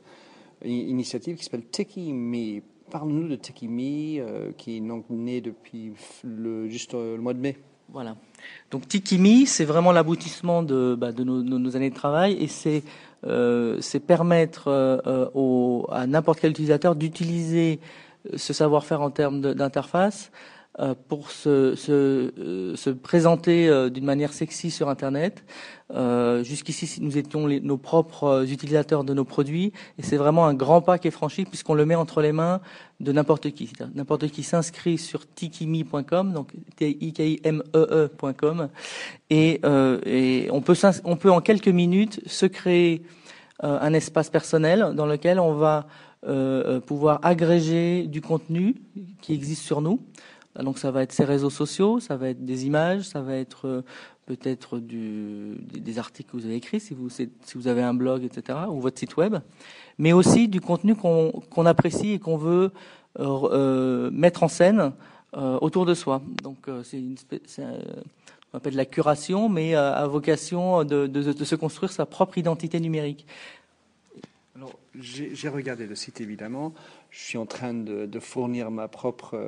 initiative 0.65 1.37
qui 1.37 1.45
s'appelle 1.45 1.67
Tiki 1.67 2.13
Me. 2.13 2.61
Parle-nous 2.91 3.29
de 3.29 3.37
Tiki 3.37 3.69
Me 3.69 4.21
euh, 4.21 4.51
qui 4.59 4.79
est 4.79 4.81
donc 4.81 5.05
né 5.11 5.41
depuis 5.41 5.93
juste 6.67 6.95
le 6.95 7.19
mois 7.19 7.35
de 7.35 7.41
mai. 7.41 7.57
Voilà. 7.89 8.17
Donc 8.71 8.89
Tikimi, 8.89 9.47
c'est 9.47 9.65
vraiment 9.65 9.93
l'aboutissement 9.93 10.63
de, 10.63 10.97
bah, 10.99 11.13
nos, 11.13 11.43
nos, 11.43 11.77
années 11.77 11.91
de 11.91 11.95
travail 11.95 12.37
et 12.41 12.49
c'est 12.49 12.83
c'est 13.81 14.01
permettre 14.01 14.69
euh, 14.69 14.99
euh, 15.07 15.83
à 15.91 16.07
n'importe 16.07 16.41
quel 16.41 16.51
utilisateur 16.51 16.95
d'utiliser 16.95 17.81
ce 18.35 18.53
savoir-faire 18.53 19.03
en 19.03 19.11
termes 19.11 19.41
d'interface 19.41 20.31
pour 21.09 21.31
se, 21.31 21.75
se, 21.75 22.75
se 22.77 22.91
présenter 22.91 23.91
d'une 23.91 24.05
manière 24.05 24.33
sexy 24.33 24.71
sur 24.71 24.89
Internet. 24.89 25.45
Jusqu'ici, 26.43 27.01
nous 27.01 27.17
étions 27.17 27.49
nos 27.49 27.79
propres 27.79 28.45
utilisateurs 28.51 29.05
de 29.05 29.15
nos 29.15 29.25
produits, 29.25 29.73
et 29.99 30.03
c'est 30.03 30.17
vraiment 30.17 30.47
un 30.47 30.55
grand 30.55 30.83
pas 30.83 30.99
qui 30.99 31.09
est 31.09 31.13
franchi 31.13 31.45
puisqu'on 31.45 31.75
le 31.75 31.87
met 31.87 31.95
entre 31.95 32.21
les 32.21 32.33
mains 32.33 32.61
de 33.01 33.13
n'importe 33.13 33.51
qui. 33.53 33.73
N'importe 33.95 34.29
qui 34.29 34.43
s'inscrit 34.43 34.99
sur 34.99 35.27
tikimi.com, 35.27 36.33
donc 36.33 36.53
t 36.77 36.91
i 37.01 37.13
k 37.13 37.21
i 37.21 37.41
m 37.45 37.63
e 37.75 38.11
ecom 38.23 38.69
et, 39.31 39.61
et 40.05 40.49
on 40.51 40.61
peut 40.61 40.75
on 41.05 41.17
peut 41.17 41.31
en 41.31 41.41
quelques 41.41 41.69
minutes 41.69 42.21
se 42.27 42.47
créer 42.47 43.03
euh, 43.65 43.79
un 43.81 43.95
espace 43.95 44.29
personnel 44.29 44.93
dans 44.95 45.07
lequel 45.07 45.41
on 45.41 45.55
va 45.55 45.87
euh, 46.27 46.77
euh, 46.77 46.81
pouvoir 46.81 47.21
agréger 47.23 48.07
du 48.07 48.21
contenu 48.21 48.75
qui 49.23 49.33
existe 49.33 49.63
sur 49.63 49.81
nous. 49.81 50.01
Donc 50.63 50.79
ça 50.79 50.91
va 50.91 51.03
être 51.03 51.13
ces 51.13 51.25
réseaux 51.25 51.51
sociaux, 51.51 52.01
ça 52.01 52.17
va 52.17 52.31
être 52.31 52.45
des 52.45 52.67
images, 52.67 53.03
ça 53.03 53.21
va 53.21 53.37
être 53.37 53.85
peut-être 54.27 54.79
des 54.81 55.99
articles 55.99 56.31
que 56.31 56.37
vous 56.37 56.47
avez 56.47 56.57
écrits 56.57 56.81
si 56.81 56.95
vous, 56.95 57.69
avez 57.69 57.83
un 57.83 57.95
blog, 57.95 58.25
etc., 58.25 58.59
ou 58.69 58.81
votre 58.81 58.99
site 58.99 59.17
web, 59.17 59.37
mais 59.99 60.13
aussi 60.13 60.49
du 60.49 60.61
contenu 60.61 60.95
qu'on 60.95 61.67
apprécie 61.67 62.13
et 62.13 62.19
qu'on 62.19 62.37
veut 62.37 62.73
mettre 64.11 64.43
en 64.43 64.49
scène 64.49 64.93
autour 65.33 65.87
de 65.87 65.95
soi. 65.95 66.23
Donc 66.43 66.69
c'est 66.83 67.03
on 68.53 68.59
appelle 68.59 68.77
la 68.77 68.87
curation, 68.87 69.49
mais 69.49 69.75
à 69.75 70.07
vocation 70.07 70.85
de, 70.85 71.07
de, 71.07 71.45
se 71.45 71.55
construire 71.55 71.93
sa 71.93 72.07
propre 72.07 72.39
identité 72.39 72.81
numérique. 72.81 73.27
Alors, 74.55 74.73
j'ai 74.99 75.49
regardé 75.49 75.87
le 75.87 75.95
site 75.95 76.21
évidemment 76.21 76.73
je 77.17 77.23
suis 77.23 77.39
en 77.39 77.47
train 77.47 77.73
de, 77.73 78.21
fournir 78.21 78.67
euh, 78.67 78.71
ma 78.71 78.89
propre, 78.89 79.41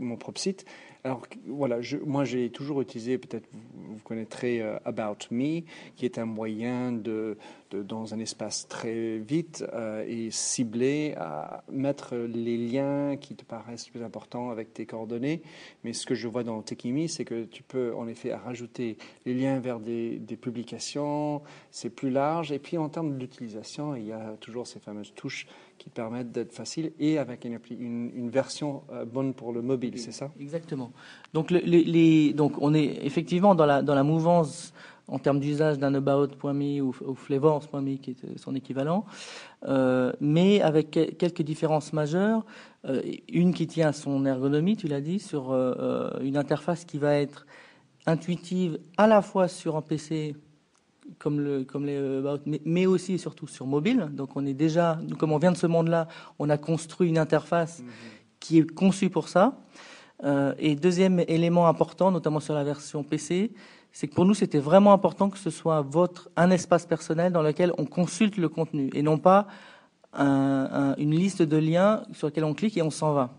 mon 0.00 0.16
propre 0.16 0.40
site. 0.40 0.64
Alors 1.04 1.22
voilà, 1.46 1.78
moi 2.04 2.24
j'ai 2.24 2.50
toujours 2.50 2.80
utilisé, 2.80 3.18
peut-être 3.18 3.46
vous, 3.52 3.94
vous, 3.94 4.02
connaîtrez 4.02 4.60
euh, 4.60 4.78
About 4.84 5.18
Me, 5.30 5.60
qui 5.94 6.04
est 6.04 6.18
un 6.18 6.24
moyen 6.24 6.90
de 6.90 7.38
dans 7.70 8.14
un 8.14 8.18
espace 8.18 8.66
très 8.66 9.18
vite 9.18 9.62
euh, 9.74 10.02
et 10.08 10.30
ciblé 10.30 11.14
à 11.18 11.62
mettre 11.70 12.16
les 12.16 12.56
liens 12.56 13.16
qui 13.18 13.34
te 13.34 13.44
paraissent 13.44 13.90
plus 13.90 14.02
importants 14.02 14.50
avec 14.50 14.72
tes 14.72 14.86
coordonnées. 14.86 15.42
Mais 15.84 15.92
ce 15.92 16.06
que 16.06 16.14
je 16.14 16.28
vois 16.28 16.44
dans 16.44 16.62
Tekimi, 16.62 17.10
c'est 17.10 17.26
que 17.26 17.44
tu 17.44 17.62
peux 17.62 17.94
en 17.94 18.08
effet 18.08 18.34
rajouter 18.34 18.96
les 19.26 19.34
liens 19.34 19.60
vers 19.60 19.80
des, 19.80 20.18
des 20.18 20.36
publications, 20.36 21.42
c'est 21.70 21.90
plus 21.90 22.10
large. 22.10 22.52
Et 22.52 22.58
puis 22.58 22.78
en 22.78 22.88
termes 22.88 23.18
d'utilisation, 23.18 23.94
il 23.94 24.06
y 24.06 24.12
a 24.12 24.36
toujours 24.40 24.66
ces 24.66 24.80
fameuses 24.80 25.12
touches 25.14 25.27
qui 25.78 25.90
permettent 25.90 26.32
d'être 26.32 26.52
faciles 26.52 26.92
et 26.98 27.18
avec 27.18 27.44
une, 27.44 28.30
version 28.30 28.82
euh, 28.92 29.04
bonne 29.04 29.32
pour 29.32 29.52
le 29.52 29.62
mobile, 29.62 29.98
c'est 29.98 30.12
ça? 30.12 30.30
Exactement. 30.38 30.92
Donc, 31.32 31.52
on 32.60 32.74
est 32.74 32.98
effectivement 33.06 33.54
dans 33.54 33.66
la, 33.66 34.02
mouvance 34.02 34.72
en 35.06 35.18
termes 35.18 35.40
d'usage 35.40 35.78
d'un 35.78 35.94
about.me 35.94 36.82
ou, 36.82 36.94
ou 37.06 37.16
qui 37.96 38.10
est 38.10 38.38
son 38.38 38.54
équivalent, 38.54 39.06
euh, 39.66 40.12
mais 40.20 40.60
avec 40.60 40.90
quelques 40.90 41.42
différences 41.42 41.92
majeures. 41.92 42.44
Euh, 42.84 43.02
une 43.28 43.54
qui 43.54 43.66
tient 43.66 43.88
à 43.88 43.92
son 43.92 44.26
ergonomie, 44.26 44.76
tu 44.76 44.86
l'as 44.88 45.00
dit, 45.00 45.18
sur 45.18 45.52
une 46.20 46.36
interface 46.36 46.84
qui 46.84 46.98
va 46.98 47.14
être 47.14 47.46
intuitive 48.06 48.78
à 48.96 49.06
la 49.06 49.22
fois 49.22 49.48
sur 49.48 49.76
un 49.76 49.82
PC 49.82 50.34
comme, 51.18 51.40
le, 51.40 51.64
comme 51.64 51.86
les 51.86 51.96
euh, 51.96 52.36
mais, 52.64 52.86
aussi 52.86 53.14
et 53.14 53.18
surtout 53.18 53.46
sur 53.46 53.66
mobile. 53.66 54.08
Donc 54.12 54.36
on 54.36 54.46
est 54.46 54.54
déjà, 54.54 54.98
comme 55.18 55.32
on 55.32 55.38
vient 55.38 55.52
de 55.52 55.56
ce 55.56 55.66
monde-là, 55.66 56.08
on 56.38 56.50
a 56.50 56.58
construit 56.58 57.08
une 57.08 57.18
interface 57.18 57.80
mhm. 57.80 57.86
qui 58.40 58.58
est 58.58 58.70
conçue 58.74 59.10
pour 59.10 59.28
ça. 59.28 59.58
Euh, 60.24 60.54
et 60.58 60.74
deuxième 60.74 61.20
élément 61.20 61.68
important, 61.68 62.10
notamment 62.10 62.40
sur 62.40 62.54
la 62.54 62.64
version 62.64 63.04
PC, 63.04 63.52
c'est 63.92 64.08
que 64.08 64.14
pour 64.14 64.24
nous 64.24 64.34
c'était 64.34 64.58
vraiment 64.58 64.92
important 64.92 65.30
que 65.30 65.38
ce 65.38 65.50
soit 65.50 65.80
votre 65.82 66.28
un 66.36 66.50
espace 66.50 66.86
personnel 66.86 67.32
dans 67.32 67.42
lequel 67.42 67.72
on 67.78 67.84
consulte 67.84 68.36
le 68.36 68.48
contenu 68.48 68.90
et 68.94 69.02
non 69.02 69.18
pas 69.18 69.46
une 70.14 71.14
liste 71.14 71.42
de 71.42 71.56
liens 71.56 72.02
sur 72.12 72.26
lesquels 72.26 72.44
on 72.44 72.54
clique 72.54 72.76
et 72.76 72.82
on 72.82 72.90
s'en 72.90 73.12
va. 73.12 73.30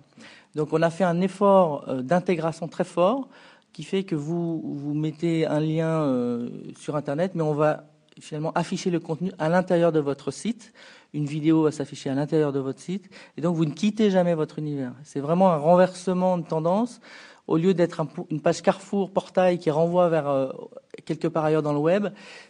Donc 0.55 0.73
on 0.73 0.81
a 0.81 0.89
fait 0.89 1.03
un 1.03 1.21
effort 1.21 1.85
euh, 1.87 2.01
d'intégration 2.01 2.67
très 2.67 2.83
fort 2.83 3.29
qui 3.73 3.83
fait 3.83 4.03
que 4.03 4.15
vous, 4.15 4.93
mettez 4.93 5.45
un 5.45 5.59
lien 5.59 6.03
euh, 6.03 6.49
sur 6.77 6.95
Internet, 6.95 7.33
mais 7.35 7.43
on 7.43 7.53
va 7.53 7.85
finalement 8.19 8.51
afficher 8.53 8.89
le 8.89 8.99
contenu 8.99 9.31
à 9.39 9.49
l'intérieur 9.49 9.91
de 9.91 9.99
votre 9.99 10.31
site. 10.31 10.73
Une 11.13 11.25
vidéo 11.25 11.63
va 11.63 11.71
s'afficher 11.71 12.09
à 12.09 12.15
l'intérieur 12.15 12.51
de 12.51 12.59
votre 12.59 12.79
site. 12.79 13.09
Et 13.37 13.41
donc, 13.41 13.55
vous 13.55 13.65
ne 13.65 13.73
quittez 13.73 14.11
jamais 14.11 14.35
votre 14.35 14.59
univers. 14.59 14.93
C'est 15.03 15.19
vraiment 15.19 15.51
un 15.51 15.57
renversement 15.57 16.37
de 16.37 16.45
tendance. 16.45 16.99
Au 17.47 17.57
lieu 17.57 17.73
d'être 17.73 18.05
une 18.29 18.41
page 18.41 18.61
Carrefour, 18.61 19.11
portail 19.11 19.57
qui 19.57 19.71
renvoie 19.71 20.07
vers 20.09 20.29
euh, 20.29 20.51
quelque 21.05 21.27
part 21.27 21.45
ailleurs 21.45 21.63
dans 21.63 21.73
le 21.73 21.79
web, 21.79 22.09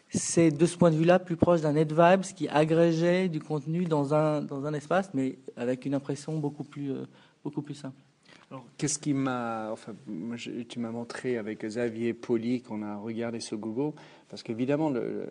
c'est 0.10 0.52
de 0.52 0.66
ce 0.66 0.78
point 0.78 0.92
de 0.92 0.98
vue-là 0.98 1.20
plus 1.20 1.38
proche 1.38 1.62
d'un 1.62 1.72
NetVibes 1.74 2.24
qui 2.36 2.50
agrégeait 2.50 3.30
du 3.30 3.40
contenu 3.40 3.86
dans 3.86 4.14
un, 4.14 4.74
espace, 4.74 5.12
mais 5.14 5.40
avec 5.56 5.86
une 5.86 5.94
impression 5.94 6.38
beaucoup 6.38 6.66
plus, 6.66 6.92
euh, 6.92 7.06
beaucoup 7.44 7.62
plus 7.62 7.76
simple. 7.76 8.02
Alors, 8.52 8.66
qu'est-ce 8.78 8.98
qui 8.98 9.14
m'a. 9.14 9.70
Enfin, 9.72 9.94
tu 10.68 10.80
m'as 10.80 10.92
montré 10.92 11.38
avec 11.38 11.64
Xavier 11.64 12.14
Poli 12.14 12.62
qu'on 12.62 12.82
a 12.82 12.98
regardé 12.98 13.40
sur 13.40 13.58
Google, 13.58 13.96
parce 14.28 14.42
qu'évidemment, 14.42 14.90
le, 14.90 15.28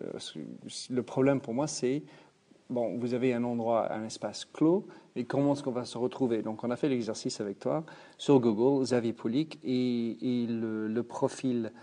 le, 0.89 1.03
problème 1.03 1.41
pour 1.41 1.53
moi, 1.53 1.67
c'est. 1.67 2.03
Bon, 2.69 2.97
vous 2.97 3.13
avez 3.13 3.33
un 3.33 3.43
endroit, 3.43 3.91
un 3.91 4.05
espace 4.05 4.45
clos, 4.45 4.87
et 5.15 5.25
comment 5.25 5.53
est-ce 5.53 5.63
qu'on 5.63 5.71
va 5.71 5.85
se 5.85 5.97
retrouver? 5.97 6.43
Donc, 6.43 6.63
on 6.63 6.69
a 6.69 6.75
fait 6.75 6.87
l'exercice 6.87 7.41
avec 7.41 7.59
toi 7.59 7.83
sur 8.17 8.39
Google, 8.39 8.83
Xavier 8.83 9.13
Polic, 9.13 9.59
et, 9.63 10.43
et 10.43 10.47
le, 10.47 10.87
le, 10.87 11.03
profil 11.03 11.73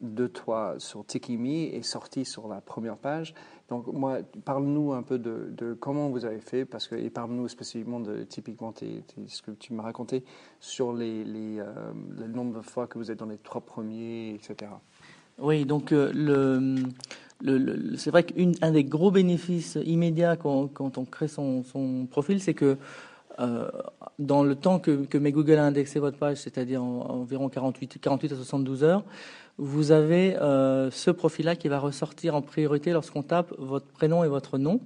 de 0.00 0.26
toi 0.26 0.74
sur 0.78 1.04
Tikimi 1.04 1.64
est 1.64 1.82
sorti 1.82 2.24
sur 2.24 2.48
la 2.48 2.60
première 2.60 2.96
page. 2.96 3.34
Donc, 3.70 3.86
moi, 3.86 4.18
parle-nous 4.44 4.92
un 4.92 5.02
peu 5.02 5.18
de, 5.18 5.76
comment 5.78 6.08
vous 6.08 6.24
avez 6.24 6.40
fait, 6.40 6.64
parce 6.64 6.88
que, 6.88 6.96
et 6.96 7.08
parle-nous 7.08 7.46
spécifiquement 7.46 8.00
de 8.00 8.24
typiquement 8.24 8.74
ce 8.74 9.42
que 9.42 9.52
tu 9.52 9.72
m'as 9.72 9.84
raconté 9.84 10.24
sur 10.58 10.92
les, 10.92 11.24
euh, 11.60 11.64
le 12.18 12.26
nombre 12.26 12.58
de 12.58 12.62
fois 12.62 12.88
que 12.88 12.98
vous 12.98 13.12
êtes 13.12 13.18
dans 13.20 13.26
les 13.26 13.38
trois 13.38 13.60
premiers, 13.60 14.34
etc. 14.34 14.72
Oui, 15.38 15.64
donc 15.64 15.92
euh, 15.92 16.76
c'est 17.96 18.10
vrai 18.10 18.24
qu'un 18.24 18.72
des 18.72 18.84
gros 18.84 19.12
bénéfices 19.12 19.78
immédiats 19.84 20.36
quand, 20.36 20.98
on 20.98 21.04
crée 21.04 21.28
son 21.28 21.62
profil, 22.10 22.40
c'est 22.40 22.54
que 22.54 22.76
euh, 23.40 23.68
dans 24.18 24.42
le 24.42 24.54
temps 24.54 24.78
que, 24.78 25.04
que 25.06 25.18
Google 25.18 25.56
a 25.56 25.64
indexé 25.64 25.98
votre 25.98 26.18
page, 26.18 26.38
c'est-à-dire 26.38 26.82
environ 26.82 27.48
48, 27.48 27.98
48 28.00 28.32
à 28.32 28.36
72 28.36 28.84
heures, 28.84 29.04
vous 29.58 29.92
avez 29.92 30.36
euh, 30.36 30.90
ce 30.90 31.10
profil-là 31.10 31.56
qui 31.56 31.68
va 31.68 31.78
ressortir 31.78 32.34
en 32.34 32.42
priorité 32.42 32.92
lorsqu'on 32.92 33.22
tape 33.22 33.52
votre 33.58 33.86
prénom 33.86 34.24
et 34.24 34.28
votre 34.28 34.58
nom. 34.58 34.80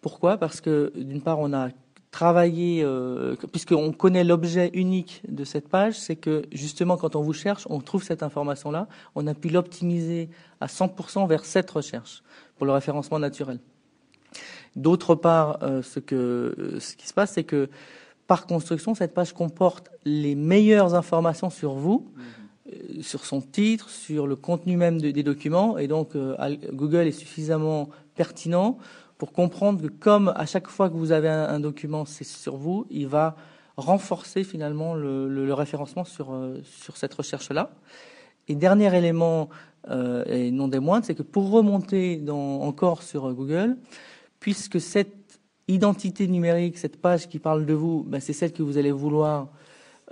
Pourquoi? 0.00 0.36
Parce 0.36 0.60
que 0.60 0.92
d'une 0.96 1.22
part, 1.22 1.38
on 1.40 1.52
a 1.52 1.68
travaillé, 2.10 2.82
euh, 2.84 3.34
puisqu'on 3.50 3.92
connaît 3.92 4.22
l'objet 4.22 4.70
unique 4.72 5.22
de 5.28 5.42
cette 5.42 5.68
page, 5.68 5.98
c'est 5.98 6.14
que 6.14 6.42
justement 6.52 6.96
quand 6.96 7.16
on 7.16 7.22
vous 7.22 7.32
cherche, 7.32 7.66
on 7.70 7.80
trouve 7.80 8.04
cette 8.04 8.22
information-là. 8.22 8.86
On 9.16 9.26
a 9.26 9.34
pu 9.34 9.48
l'optimiser 9.48 10.28
à 10.60 10.66
100% 10.66 11.26
vers 11.26 11.44
cette 11.44 11.70
recherche 11.70 12.22
pour 12.56 12.66
le 12.66 12.72
référencement 12.72 13.18
naturel. 13.18 13.58
D'autre 14.76 15.14
part, 15.14 15.58
euh, 15.62 15.82
ce, 15.82 16.00
que, 16.00 16.76
ce 16.80 16.96
qui 16.96 17.06
se 17.06 17.14
passe, 17.14 17.32
c'est 17.32 17.44
que 17.44 17.68
par 18.26 18.46
construction, 18.46 18.94
cette 18.94 19.14
page 19.14 19.32
comporte 19.32 19.90
les 20.04 20.34
meilleures 20.34 20.94
informations 20.94 21.50
sur 21.50 21.74
vous. 21.74 22.10
Mmh. 22.14 22.20
Euh, 22.72 23.02
sur 23.02 23.26
son 23.26 23.42
titre, 23.42 23.90
sur 23.90 24.26
le 24.26 24.36
contenu 24.36 24.76
même 24.76 24.98
des 25.00 25.22
documents. 25.22 25.76
Et 25.76 25.86
donc, 25.86 26.16
euh, 26.16 26.34
Google 26.72 27.06
est 27.06 27.12
suffisamment 27.12 27.90
pertinent 28.14 28.78
pour 29.18 29.32
comprendre 29.32 29.82
que 29.82 29.88
comme 29.88 30.32
à 30.34 30.46
chaque 30.46 30.68
fois 30.68 30.88
que 30.88 30.94
vous 30.94 31.12
avez 31.12 31.28
un, 31.28 31.60
document, 31.60 32.06
c'est 32.06 32.24
sur 32.24 32.56
vous, 32.56 32.86
il 32.90 33.06
va 33.06 33.36
renforcer 33.76 34.44
finalement 34.44 34.94
le, 34.94 35.52
référencement 35.52 36.04
sur, 36.04 36.32
euh, 36.32 36.60
sur 36.64 36.96
cette 36.96 37.12
recherche-là. 37.12 37.70
Et 38.48 38.54
dernier 38.54 38.94
élément, 38.96 39.48
et 40.26 40.50
non 40.50 40.68
des 40.68 40.80
moindres, 40.80 41.04
c'est 41.04 41.14
que 41.14 41.22
pour 41.22 41.50
remonter 41.50 42.16
dans, 42.16 42.60
encore 42.62 43.02
sur 43.02 43.32
Google, 43.34 43.76
puisque 44.44 44.78
cette 44.78 45.40
identité 45.68 46.28
numérique, 46.28 46.76
cette 46.76 47.00
page 47.00 47.30
qui 47.30 47.38
parle 47.38 47.64
de 47.64 47.72
vous, 47.72 48.04
ben, 48.06 48.20
c'est 48.20 48.34
celle 48.34 48.52
que 48.52 48.62
vous 48.62 48.76
allez 48.76 48.92
vouloir 48.92 49.48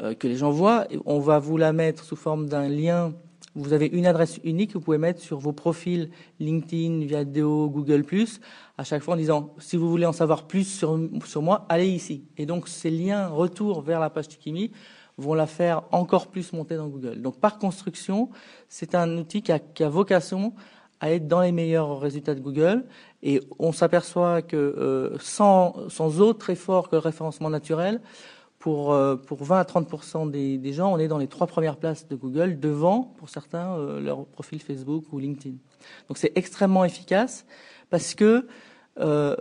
euh, 0.01 0.15
que 0.15 0.27
les 0.27 0.37
gens 0.37 0.51
voient. 0.51 0.87
On 1.05 1.19
va 1.19 1.39
vous 1.39 1.59
la 1.59 1.75
mettre 1.75 2.03
sous 2.03 2.17
forme 2.17 2.49
d'un 2.49 2.67
lien. 2.67 3.13
Vous 3.55 3.75
avez 3.75 3.89
une 3.89 4.07
adresse 4.07 4.41
unique 4.43 4.73
que 4.73 4.79
vous 4.79 4.85
pouvez 4.85 4.97
mettre 4.97 5.21
sur 5.21 5.39
vos 5.39 5.53
profils 5.53 6.09
LinkedIn, 6.41 7.05
Viadeo, 7.05 7.69
Google+, 7.69 8.07
à 8.79 8.85
chaque 8.85 9.03
fois 9.03 9.13
en 9.13 9.17
disant, 9.19 9.55
si 9.59 9.77
vous 9.77 9.91
voulez 9.91 10.07
en 10.07 10.15
savoir 10.15 10.47
plus 10.47 10.65
sur, 10.65 10.97
moi, 11.43 11.67
allez 11.69 11.89
ici. 11.89 12.25
Et 12.39 12.47
donc, 12.47 12.69
ces 12.69 12.91
liens 12.91 13.29
retour 13.29 13.83
vers 13.83 14.01
la 14.01 14.09
page 14.09 14.29
Tikimi 14.29 14.71
vont 15.19 15.35
la 15.35 15.47
faire 15.47 15.83
encore 15.93 16.29
plus 16.29 16.55
monter 16.55 16.77
dans 16.77 16.89
Google. 16.89 17.21
Donc, 17.21 17.39
par 17.39 17.59
construction, 17.59 18.31
c'est 18.71 18.95
un 18.95 19.15
outil 19.19 19.43
qui 19.43 19.53
a, 19.53 19.59
qui 19.59 19.85
a 19.85 19.91
vocation 19.91 20.55
à 21.03 21.11
être 21.11 21.29
dans 21.29 21.43
les 21.43 21.53
meilleurs 21.53 22.01
résultats 22.01 22.35
de 22.35 22.41
Google. 22.41 22.85
Et 23.23 23.41
on 23.59 23.73
s'aperçoit 23.73 24.41
que 24.41 24.57
euh, 24.57 25.19
sans, 25.19 25.91
sans 25.91 26.21
autre 26.21 26.49
effort 26.49 26.89
que 26.89 26.97
le 26.97 27.01
référencement 27.01 27.51
naturel, 27.51 28.01
pour, 28.61 28.93
euh, 28.93 29.17
pour 29.17 29.43
20 29.43 29.59
à 29.59 29.65
30 29.65 30.31
des, 30.31 30.57
des, 30.57 30.73
gens, 30.73 30.93
on 30.93 30.99
est 30.99 31.09
dans 31.09 31.19
les 31.19 31.27
trois 31.27 31.49
premières 31.49 31.77
places 31.77 32.07
de 32.07 32.15
Google, 32.15 32.61
devant, 32.61 33.13
pour 33.19 33.29
certains, 33.29 33.77
euh, 33.77 34.01
leur 34.01 34.25
profil 34.25 34.61
Facebook 34.61 35.13
ou 35.13 35.19
LinkedIn. 35.19 35.57
Donc 36.09 36.17
c'est 36.17 36.31
extrêmement 36.37 36.85
efficace 36.85 37.45
parce 37.91 38.15
que 38.15 38.47
euh, 39.01 39.35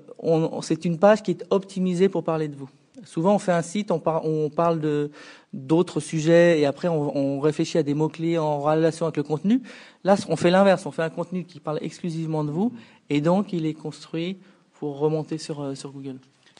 c'est 0.64 0.86
une 0.86 0.98
page 0.98 1.22
qui 1.22 1.32
est 1.32 1.46
optimisée 1.52 2.10
pour 2.10 2.24
parler 2.24 2.48
de 2.48 2.56
vous. 2.56 2.70
Souvent, 3.04 3.36
on 3.36 3.40
fait 3.40 3.52
un 3.52 3.62
site, 3.62 3.92
on, 3.92 4.02
on 4.06 4.50
parle 4.50 4.80
de 4.80 5.12
d'autres 5.54 6.00
sujets 6.00 6.60
et 6.60 6.66
après 6.66 6.88
on, 6.88 7.18
on 7.18 7.40
réfléchit 7.40 7.78
à 7.78 7.84
des 7.84 7.94
mots 7.94 8.08
clés 8.08 8.38
en 8.38 8.60
relation 8.60 9.06
avec 9.06 9.18
le 9.18 9.24
contenu. 9.24 9.62
Là, 10.04 10.16
on 10.30 10.36
fait 10.36 10.52
l'inverse. 10.52 10.86
On 10.86 10.92
fait 10.92 11.04
un 11.04 11.10
contenu 11.10 11.44
qui 11.44 11.60
parle 11.60 11.80
exclusivement 11.82 12.44
de 12.44 12.52
vous 12.52 12.74
et 13.10 13.22
donc 13.22 13.54
il 13.54 13.66
est 13.66 13.74
construit 13.74 14.38
pour 14.74 15.00
remonter 15.00 15.38
sur 15.38 15.76
sur 15.76 15.92
Google 15.92 16.20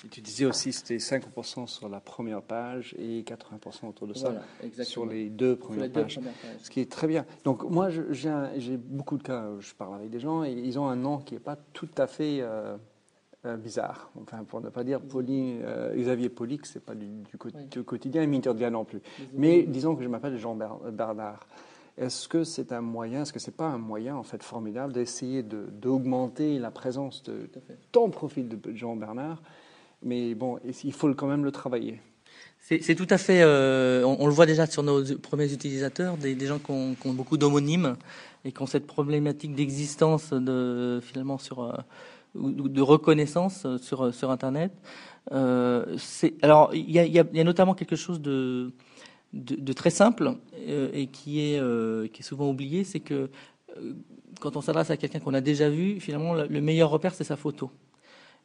tu 0.10 0.22
disais 0.22 0.46
aussi 0.46 0.72
que 0.72 0.76
c'était 0.76 0.98
50% 0.98 1.68
sur 1.68 1.90
la 1.90 2.00
première 2.00 2.42
page 2.42 2.96
et 2.98 3.22
80% 3.22 3.88
autour 3.90 4.08
de 4.08 4.14
ça 4.14 4.34
sur 4.84 5.06
les 5.06 5.30
deux 5.30 5.56
premières, 5.56 5.92
pages, 5.92 6.20
Ce 6.62 6.70
qui 6.70 6.80
est 6.80 6.92
très 6.92 7.08
bien. 7.08 7.26
Donc 7.44 7.64
moi, 7.64 7.90
j'ai 7.90 8.78
beaucoup 8.78 9.18
de 9.18 9.24
cas, 9.24 9.50
je 9.60 9.74
parle 9.74 9.96
avec 9.96 10.10
des 10.10 10.20
gens 10.20 10.44
et 10.44 10.52
ils 10.52 10.80
ont 10.80 10.88
un 10.88 10.96
nom 10.96 11.20
qui 11.20 11.36
n'est 11.36 11.40
pas 11.40 11.58
tout 11.74 11.90
à 11.98 12.08
fait 12.08 12.40
euh, 12.42 12.78
euh, 13.46 13.58
bizarre. 13.58 14.12
Enfin, 14.22 14.44
pour 14.44 14.62
ne 14.62 14.70
pas 14.70 14.84
dire 14.84 15.02
poli, 15.02 15.58
euh, 15.64 15.96
Xavier 15.96 16.30
Polic, 16.30 16.66
c'est 16.68 16.84
pas 16.84 16.94
du, 16.94 17.08
du, 17.08 17.84
quotidien, 17.84 18.22
et 18.22 18.28
Minter 18.28 18.54
non 18.70 18.86
plus. 18.86 19.02
Mais 19.34 19.64
disons 19.64 19.96
que 19.96 20.04
je 20.04 20.08
m'appelle 20.08 20.38
Jean 20.38 20.56
Bernard. 20.56 21.48
Est-ce 21.98 22.28
que 22.28 22.44
c'est 22.44 22.72
un 22.72 22.82
moyen, 22.82 23.24
est-ce 23.24 23.34
que 23.34 23.40
c'est 23.40 23.56
pas 23.56 23.66
un 23.66 23.80
moyen 23.80 24.16
en 24.16 24.22
fait 24.22 24.44
formidable 24.44 24.94
d'essayer 24.94 25.44
d'augmenter 25.44 26.60
la 26.60 26.70
présence 26.70 27.24
de 27.24 27.50
ton 27.92 28.12
profil 28.12 28.48
de 28.48 28.60
Jean 28.76 28.96
Bernard? 28.96 29.42
Mais 30.04 30.36
bon, 30.36 30.60
il 30.84 30.94
faut 30.94 31.12
quand 31.16 31.28
même 31.28 31.44
le 31.44 31.52
travailler? 31.52 32.00
C'est 32.60 32.96
tout 32.96 33.08
à 33.10 33.18
fait. 33.18 33.42
Euh, 33.42 34.04
on, 34.06 34.28
le 34.28 34.34
voit 34.34 34.46
déjà 34.46 34.68
sur 34.68 34.84
nos 34.84 35.04
premiers 35.18 35.52
utilisateurs, 35.52 36.16
des, 36.16 36.46
gens 36.46 36.60
qui 36.60 36.72
ont, 36.72 36.96
beaucoup 37.14 37.38
d'homonymes 37.38 37.98
et 38.46 38.52
qui 38.52 38.62
ont 38.62 38.68
cette 38.68 38.86
problématique 38.86 39.56
d'existence 39.56 40.32
de 40.32 41.00
finalement 41.02 41.40
sur 41.40 41.84
euh, 42.36 42.68
de 42.68 42.82
reconnaissance 42.82 43.68
sur 43.78 44.14
sur 44.14 44.32
Internet. 44.32 44.72
Euh, 45.32 45.98
alors 46.42 46.74
il 46.74 46.90
y 46.90 47.20
a, 47.20 47.44
notamment 47.44 47.74
quelque 47.74 47.96
chose 47.96 48.22
de 48.22 48.74
de, 49.34 49.74
très 49.74 49.92
simple 49.92 50.36
et 50.68 51.08
qui 51.08 51.40
est 51.40 52.12
qui 52.12 52.22
est 52.22 52.26
souvent 52.26 52.50
oublié, 52.50 52.84
c'est 52.84 53.00
que 53.00 53.30
quand 54.42 54.58
on 54.58 54.62
s'adresse 54.62 54.90
à 54.90 54.98
quelqu'un 54.98 55.20
qu'on 55.20 55.34
a 55.34 55.42
déjà 55.42 55.70
vu, 55.70 56.00
finalement 56.00 56.34
le 56.34 56.62
meilleur 56.62 56.90
repère 56.90 57.14
c'est 57.14 57.24
sa 57.24 57.38
photo. 57.38 57.72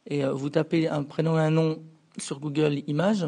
Et 0.09 0.23
vous 0.25 0.49
tapez 0.49 0.87
un 0.87 1.03
prénom 1.03 1.37
et 1.37 1.41
un 1.41 1.51
nom 1.51 1.83
sur 2.17 2.39
Google 2.39 2.81
Images 2.87 3.27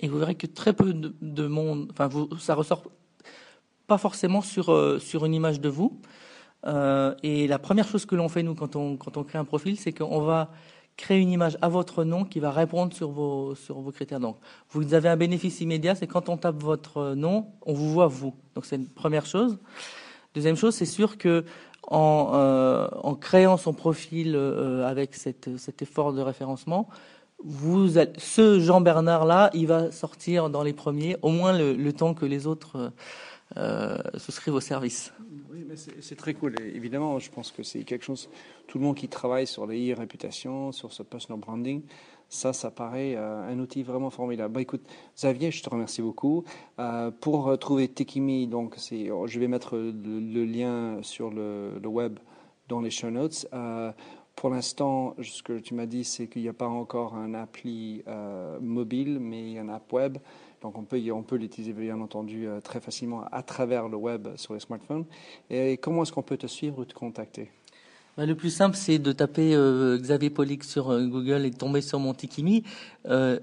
et 0.00 0.08
vous 0.08 0.18
verrez 0.18 0.34
que 0.34 0.46
très 0.46 0.72
peu 0.72 0.92
de, 0.92 1.46
monde, 1.46 1.88
enfin, 1.92 2.08
ça 2.38 2.54
ressort 2.54 2.84
pas 3.86 3.98
forcément 3.98 4.42
sur, 4.42 4.72
euh, 4.72 4.98
sur 4.98 5.24
une 5.24 5.34
image 5.34 5.60
de 5.60 5.68
vous. 5.68 6.00
Euh, 6.66 7.14
et 7.22 7.46
la 7.46 7.58
première 7.58 7.86
chose 7.86 8.06
que 8.06 8.14
l'on 8.14 8.28
fait, 8.28 8.42
nous, 8.42 8.54
quand 8.54 8.76
on, 8.76 8.96
quand 8.96 9.16
on 9.16 9.24
crée 9.24 9.38
un 9.38 9.44
profil, 9.44 9.78
c'est 9.78 9.92
qu'on 9.92 10.20
va 10.20 10.50
créer 10.96 11.18
une 11.18 11.30
image 11.30 11.58
à 11.60 11.68
votre 11.68 12.04
nom 12.04 12.24
qui 12.24 12.40
va 12.40 12.50
répondre 12.50 12.92
sur 12.94 13.10
vos, 13.10 13.54
sur 13.54 13.80
vos 13.80 13.92
critères. 13.92 14.20
Donc, 14.20 14.36
vous 14.70 14.94
avez 14.94 15.08
un 15.08 15.16
bénéfice 15.16 15.60
immédiat, 15.60 15.94
c'est 15.94 16.06
quand 16.06 16.28
on 16.28 16.36
tape 16.36 16.62
votre 16.62 17.14
nom, 17.14 17.48
on 17.66 17.74
vous 17.74 17.92
voit 17.92 18.06
vous. 18.06 18.34
Donc, 18.54 18.64
c'est 18.64 18.76
une 18.76 18.88
première 18.88 19.26
chose. 19.26 19.58
Deuxième 20.34 20.56
chose, 20.56 20.74
c'est 20.74 20.86
sûr 20.86 21.18
que 21.18 21.44
en, 21.88 22.32
euh, 22.34 22.88
en 23.02 23.14
créant 23.14 23.56
son 23.56 23.72
profil 23.72 24.34
avec 24.84 25.14
cette, 25.14 25.56
cet 25.56 25.82
effort 25.82 26.12
de 26.12 26.20
référencement, 26.20 26.88
vous, 27.44 27.88
ce 28.16 28.60
Jean 28.60 28.80
Bernard 28.80 29.26
là, 29.26 29.50
il 29.54 29.66
va 29.66 29.90
sortir 29.92 30.50
dans 30.50 30.62
les 30.62 30.72
premiers, 30.72 31.16
au 31.22 31.30
moins 31.30 31.56
le, 31.56 31.92
temps 31.92 32.14
que 32.14 32.26
les 32.26 32.46
autres 32.46 32.76
euh, 32.76 32.90
souscrivent 34.16 34.54
au 34.54 34.60
service. 34.60 35.12
Oui, 35.50 35.64
mais 35.66 35.76
c'est 35.76 36.16
très 36.16 36.34
cool. 36.34 36.54
évidemment, 36.60 37.18
je 37.18 37.30
pense 37.30 37.50
que 37.50 37.62
c'est 37.62 37.84
quelque 37.84 38.04
chose. 38.04 38.28
Tout 38.66 38.78
le 38.78 38.84
monde 38.84 38.96
qui 38.96 39.08
travaille 39.08 39.46
sur 39.46 39.66
les 39.66 39.94
réputations, 39.94 40.72
sur 40.72 40.92
ce 40.92 41.02
personal 41.02 41.40
branding, 41.40 41.82
ça, 42.28 42.52
ça 42.52 42.70
paraît 42.70 43.14
euh, 43.16 43.48
un 43.48 43.58
outil 43.60 43.82
vraiment 43.82 44.10
formidable. 44.10 44.52
Bah, 44.52 44.60
écoute, 44.60 44.82
Xavier, 45.14 45.50
je 45.50 45.62
te 45.62 45.70
remercie 45.70 46.02
beaucoup. 46.02 46.44
Euh, 46.80 47.10
pour 47.10 47.56
trouver 47.58 47.88
Tekimi, 47.88 48.48
donc 48.48 48.74
c'est, 48.78 49.06
je 49.26 49.40
vais 49.40 49.48
mettre 49.48 49.76
le, 49.76 50.44
lien 50.44 50.98
sur 51.02 51.30
le, 51.30 51.78
le, 51.80 51.88
web 51.88 52.18
dans 52.68 52.80
les 52.80 52.90
show 52.90 53.10
notes. 53.10 53.46
Pour 54.36 54.50
l'instant, 54.50 55.16
ce 55.22 55.42
que 55.42 55.58
tu 55.58 55.72
m'as 55.72 55.86
dit, 55.86 56.04
c'est 56.04 56.26
qu'il 56.26 56.42
n'y 56.42 56.48
a 56.48 56.52
pas 56.52 56.68
encore 56.68 57.14
un 57.14 57.32
appli 57.32 58.02
euh, 58.06 58.58
mobile, 58.60 59.18
mais 59.18 59.40
il 59.40 59.52
y 59.52 59.58
a 59.58 59.62
un 59.62 59.70
app 59.70 59.90
web. 59.90 60.18
Donc 60.60 60.76
on 60.76 60.82
peut, 60.82 61.00
on 61.10 61.22
peut 61.22 61.36
l'utiliser 61.36 61.72
bien 61.72 61.98
entendu 62.02 62.46
euh, 62.46 62.60
très 62.60 62.80
facilement 62.80 63.24
à 63.32 63.42
travers 63.42 63.88
le 63.88 63.96
web 63.96 64.28
sur 64.36 64.52
les 64.52 64.60
smartphones. 64.60 65.06
Et 65.48 65.78
comment 65.78 66.02
est-ce 66.02 66.12
qu'on 66.12 66.22
peut 66.22 66.36
te 66.36 66.46
suivre 66.46 66.80
ou 66.80 66.84
te 66.84 66.92
contacter? 66.92 67.50
Bah, 68.18 68.26
le 68.26 68.34
plus 68.34 68.50
simple, 68.50 68.76
c'est 68.76 68.98
de 68.98 69.10
taper 69.12 69.54
euh, 69.54 69.96
Xavier 69.96 70.28
Polic 70.28 70.64
sur 70.64 70.88
Google 71.06 71.46
et 71.46 71.50
de 71.50 71.56
tomber 71.56 71.80
sur 71.80 71.98
mon 71.98 72.12
Tikimi. 72.12 72.62
un 73.06 73.40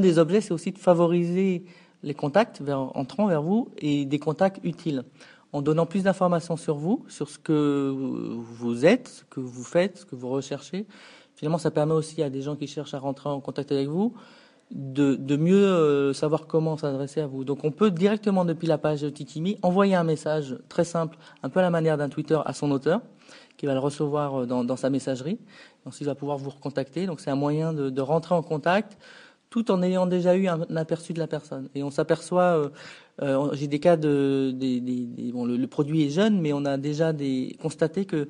des 0.00 0.18
objets, 0.18 0.40
c'est 0.40 0.52
aussi 0.52 0.72
de 0.72 0.78
favoriser 0.78 1.64
les 2.02 2.14
contacts 2.14 2.62
vers, 2.62 2.96
entrant 2.96 3.26
vers 3.26 3.42
vous 3.42 3.68
et 3.76 4.06
des 4.06 4.18
contacts 4.18 4.64
utiles 4.64 5.04
en 5.52 5.62
donnant 5.62 5.86
plus 5.86 6.04
d'informations 6.04 6.56
sur 6.56 6.76
vous, 6.76 7.04
sur 7.08 7.28
ce 7.28 7.38
que 7.38 7.94
vous 7.94 8.86
êtes, 8.86 9.08
ce 9.08 9.24
que 9.24 9.40
vous 9.40 9.64
faites, 9.64 9.98
ce 9.98 10.04
que 10.06 10.16
vous 10.16 10.30
recherchez. 10.30 10.86
Finalement, 11.34 11.58
ça 11.58 11.70
permet 11.70 11.92
aussi 11.92 12.22
à 12.22 12.30
des 12.30 12.42
gens 12.42 12.56
qui 12.56 12.66
cherchent 12.66 12.94
à 12.94 12.98
rentrer 12.98 13.28
en 13.28 13.40
contact 13.40 13.72
avec 13.72 13.88
vous 13.88 14.14
de, 14.70 15.16
de 15.16 15.36
mieux 15.36 15.66
euh, 15.66 16.12
savoir 16.12 16.46
comment 16.46 16.76
s'adresser 16.76 17.20
à 17.20 17.26
vous. 17.26 17.44
Donc 17.44 17.64
on 17.64 17.70
peut 17.70 17.90
directement 17.90 18.44
depuis 18.44 18.66
la 18.66 18.78
page 18.78 19.04
Tikimi 19.12 19.58
envoyer 19.62 19.94
un 19.94 20.04
message 20.04 20.56
très 20.68 20.84
simple, 20.84 21.18
un 21.42 21.48
peu 21.50 21.60
à 21.60 21.62
la 21.62 21.70
manière 21.70 21.98
d'un 21.98 22.08
Twitter 22.08 22.38
à 22.44 22.52
son 22.54 22.70
auteur, 22.70 23.02
qui 23.58 23.66
va 23.66 23.74
le 23.74 23.80
recevoir 23.80 24.42
euh, 24.42 24.46
dans, 24.46 24.64
dans 24.64 24.76
sa 24.76 24.88
messagerie. 24.88 25.38
Ensuite, 25.84 26.02
il 26.02 26.06
va 26.06 26.14
pouvoir 26.14 26.38
vous 26.38 26.50
recontacter. 26.50 27.06
Donc 27.06 27.20
c'est 27.20 27.30
un 27.30 27.36
moyen 27.36 27.72
de, 27.72 27.90
de 27.90 28.00
rentrer 28.00 28.34
en 28.34 28.42
contact 28.42 28.96
tout 29.52 29.70
en 29.70 29.82
ayant 29.82 30.06
déjà 30.06 30.34
eu 30.34 30.48
un, 30.48 30.62
aperçu 30.76 31.12
de 31.12 31.18
la 31.18 31.26
personne. 31.26 31.68
Et 31.74 31.82
on 31.82 31.90
s'aperçoit, 31.90 32.56
euh, 32.56 32.68
euh, 33.20 33.50
j'ai 33.52 33.68
des 33.68 33.78
cas 33.78 33.96
de, 33.98 34.50
des, 34.52 34.80
des, 34.80 35.30
bon, 35.30 35.44
le, 35.44 35.66
produit 35.66 36.04
est 36.04 36.08
jeune, 36.08 36.40
mais 36.40 36.54
on 36.54 36.64
a 36.64 36.78
déjà 36.78 37.12
des, 37.12 37.54
constaté 37.60 38.06
que 38.06 38.28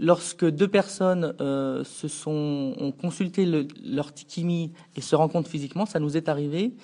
lorsque 0.00 0.44
deux 0.44 0.66
personnes 0.66 1.34
euh, 1.40 1.84
se 1.84 2.08
sont 2.08 2.74
ont 2.76 2.90
consulté 2.90 3.46
le, 3.46 3.68
leur 3.84 4.12
tikimi 4.12 4.72
et 4.96 5.00
se 5.00 5.14
rencontrent 5.14 5.48
physiquement, 5.48 5.86
ça 5.86 6.00
nous 6.00 6.16
est 6.16 6.28
arrivé. 6.28 6.74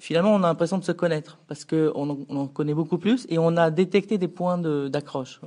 Finalement, 0.00 0.34
on 0.34 0.42
a 0.42 0.48
l'impression 0.48 0.76
de 0.76 0.84
se 0.84 0.92
connaître 0.92 1.38
parce 1.46 1.64
que 1.64 1.92
on, 1.94 2.26
on, 2.28 2.36
en 2.36 2.48
connaît 2.48 2.74
beaucoup 2.74 2.98
plus 2.98 3.24
et 3.30 3.38
on 3.38 3.56
a 3.56 3.70
détecté 3.70 4.18
des 4.18 4.28
points 4.28 4.58
d'accroche. 4.88 5.40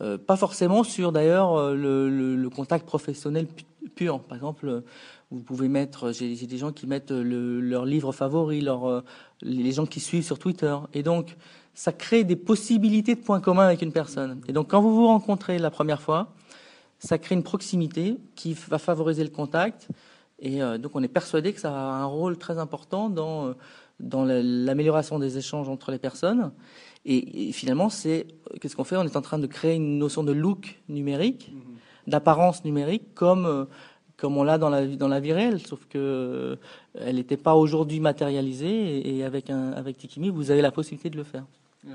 Euh, 0.00 0.16
pas 0.16 0.36
forcément 0.36 0.84
sur 0.84 1.10
d'ailleurs 1.10 1.74
le, 1.74 2.08
le, 2.08 2.36
le, 2.36 2.48
contact 2.48 2.86
professionnel 2.86 3.48
pur. 3.96 4.20
Par 4.20 4.36
exemple, 4.36 4.82
vous 5.30 5.40
pouvez 5.40 5.68
mettre, 5.68 6.12
j'ai 6.12 6.34
des 6.34 6.58
gens 6.58 6.72
qui 6.72 6.86
mettent 6.86 7.12
le, 7.12 7.60
leur 7.60 7.84
livre 7.84 8.12
favori, 8.12 8.60
leur, 8.60 8.88
euh, 8.88 9.04
les 9.42 9.72
gens 9.72 9.86
qui 9.86 10.00
suivent 10.00 10.24
sur 10.24 10.38
Twitter. 10.38 10.76
Et 10.92 11.02
donc, 11.02 11.36
ça 11.72 11.92
crée 11.92 12.24
des 12.24 12.36
possibilités 12.36 13.14
de 13.14 13.20
points 13.20 13.40
communs 13.40 13.66
avec 13.66 13.82
une 13.82 13.92
personne. 13.92 14.40
Et 14.48 14.52
donc, 14.52 14.70
quand 14.70 14.80
vous 14.80 14.94
vous 14.94 15.06
rencontrez 15.06 15.58
la 15.58 15.70
première 15.70 16.02
fois, 16.02 16.32
ça 16.98 17.16
crée 17.18 17.36
une 17.36 17.44
proximité 17.44 18.16
qui 18.34 18.54
va 18.68 18.78
favoriser 18.78 19.22
le 19.22 19.30
contact. 19.30 19.88
Et 20.40 20.62
euh, 20.62 20.78
donc, 20.78 20.96
on 20.96 21.02
est 21.02 21.08
persuadé 21.08 21.52
que 21.52 21.60
ça 21.60 21.70
a 21.70 21.92
un 21.92 22.06
rôle 22.06 22.36
très 22.36 22.58
important 22.58 23.08
dans, 23.08 23.46
euh, 23.46 23.52
dans 24.00 24.24
l'amélioration 24.24 25.20
des 25.20 25.38
échanges 25.38 25.68
entre 25.68 25.92
les 25.92 25.98
personnes. 25.98 26.50
Et, 27.04 27.52
finalement, 27.52 27.88
c'est 27.88 28.26
qu'est-ce 28.60 28.74
qu'on 28.74 28.84
fait? 28.84 28.96
On 28.96 29.04
est 29.04 29.16
en 29.16 29.22
train 29.22 29.38
de 29.38 29.46
créer 29.46 29.76
une 29.76 29.96
notion 29.96 30.24
de 30.24 30.32
look 30.32 30.82
numérique, 30.88 31.52
mm-hmm. 31.54 32.10
d'apparence 32.10 32.64
numérique, 32.64 33.14
comme 33.14 33.68
comme 34.20 34.36
on 34.36 34.42
l'a 34.42 34.58
dans 34.58 34.68
la, 34.68 34.86
dans 34.86 35.08
la 35.08 35.18
vie 35.18 35.32
réelle, 35.32 35.60
sauf 35.60 35.86
que 35.88 35.98
euh, 35.98 36.56
elle 36.94 37.16
n'était 37.16 37.38
pas 37.38 37.54
aujourd'hui 37.54 38.00
matérialisée 38.00 39.16
et, 39.16 39.24
avec, 39.24 39.48
un, 39.48 39.72
avec 39.72 39.96
Tikimi, 39.96 40.28
vous 40.28 40.50
avez 40.50 40.60
la 40.60 40.70
possibilité 40.70 41.08
de 41.08 41.16
le 41.16 41.24
faire. 41.24 41.46
Euh, 41.88 41.92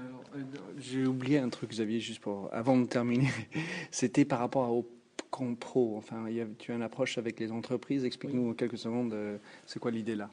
j'ai 0.79 1.05
oublié 1.05 1.37
un 1.37 1.49
truc, 1.49 1.69
Xavier, 1.69 1.99
juste 1.99 2.21
pour 2.21 2.49
avant 2.51 2.77
de 2.77 2.85
terminer. 2.87 3.29
C'était 3.91 4.25
par 4.25 4.39
rapport 4.39 4.71
au 4.71 4.87
compro. 5.29 5.95
Enfin, 5.97 6.25
tu 6.57 6.71
as 6.71 6.75
une 6.75 6.81
approche 6.81 7.19
avec 7.19 7.39
les 7.39 7.51
entreprises. 7.51 8.03
Explique-nous 8.05 8.49
en 8.49 8.53
quelques 8.53 8.79
secondes, 8.79 9.13
euh, 9.13 9.37
c'est 9.67 9.79
quoi 9.79 9.91
l'idée 9.91 10.15
là? 10.15 10.31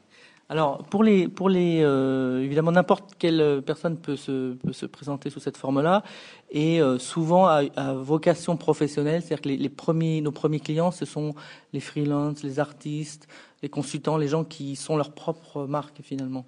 Alors, 0.53 0.83
pour 0.83 1.03
les, 1.03 1.27
pour 1.27 1.49
les, 1.49 1.81
euh, 1.81 2.43
évidemment, 2.43 2.71
n'importe 2.71 3.15
quelle 3.17 3.63
personne 3.65 3.97
peut 3.97 4.15
se, 4.15 4.53
peut 4.53 4.71
se 4.71 4.85
présenter 4.85 5.31
sous 5.31 5.39
cette 5.39 5.57
forme-là, 5.57 6.03
et 6.51 6.79
euh, 6.79 6.99
souvent 6.99 7.47
à, 7.47 7.63
vocation 7.93 8.55
professionnelle, 8.55 9.23
c'est-à-dire 9.23 9.41
que 9.41 9.49
les, 9.49 9.57
les, 9.57 9.69
premiers, 9.69 10.21
nos 10.21 10.31
premiers 10.31 10.59
clients, 10.59 10.91
ce 10.91 11.05
sont 11.05 11.33
les 11.73 11.79
freelances, 11.79 12.43
les 12.43 12.59
artistes, 12.59 13.27
les 13.63 13.69
consultants, 13.69 14.15
les 14.15 14.27
gens 14.27 14.43
qui 14.43 14.75
sont 14.75 14.95
leur 14.95 15.13
propre 15.13 15.65
marque 15.65 16.03
finalement. 16.03 16.45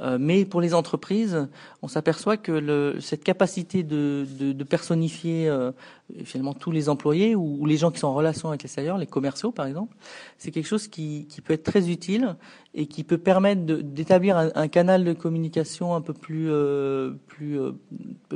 Euh, 0.00 0.16
mais 0.20 0.44
pour 0.44 0.60
les 0.60 0.74
entreprises, 0.74 1.48
on 1.82 1.88
s'aperçoit 1.88 2.36
que 2.36 2.52
le, 2.52 3.00
cette 3.00 3.24
capacité 3.24 3.82
de, 3.82 4.26
de, 4.38 4.52
de 4.52 4.64
personnifier 4.64 5.48
euh, 5.48 5.72
finalement 6.24 6.54
tous 6.54 6.70
les 6.70 6.88
employés 6.88 7.34
ou, 7.34 7.66
les 7.66 7.76
gens 7.76 7.90
qui 7.90 7.98
sont 7.98 8.06
en 8.06 8.14
relation 8.14 8.48
avec 8.48 8.62
l'extérieur, 8.62 8.96
les 8.98 9.06
commerciaux 9.06 9.52
par 9.52 9.66
exemple, 9.66 9.96
c'est 10.38 10.50
quelque 10.50 10.66
chose 10.66 10.88
qui, 10.88 11.26
qui, 11.28 11.40
peut 11.40 11.52
être 11.52 11.64
très 11.64 11.90
utile 11.90 12.36
et 12.74 12.86
qui 12.86 13.04
peut 13.04 13.18
permettre 13.18 13.62
d'établir 13.64 14.36
un, 14.36 14.50
un, 14.54 14.68
canal 14.68 15.04
de 15.04 15.12
communication 15.12 15.94
un 15.94 16.00
peu 16.00 16.14
plus, 16.14 16.50
euh, 16.50 17.12
plus, 17.26 17.60
euh, 17.60 17.72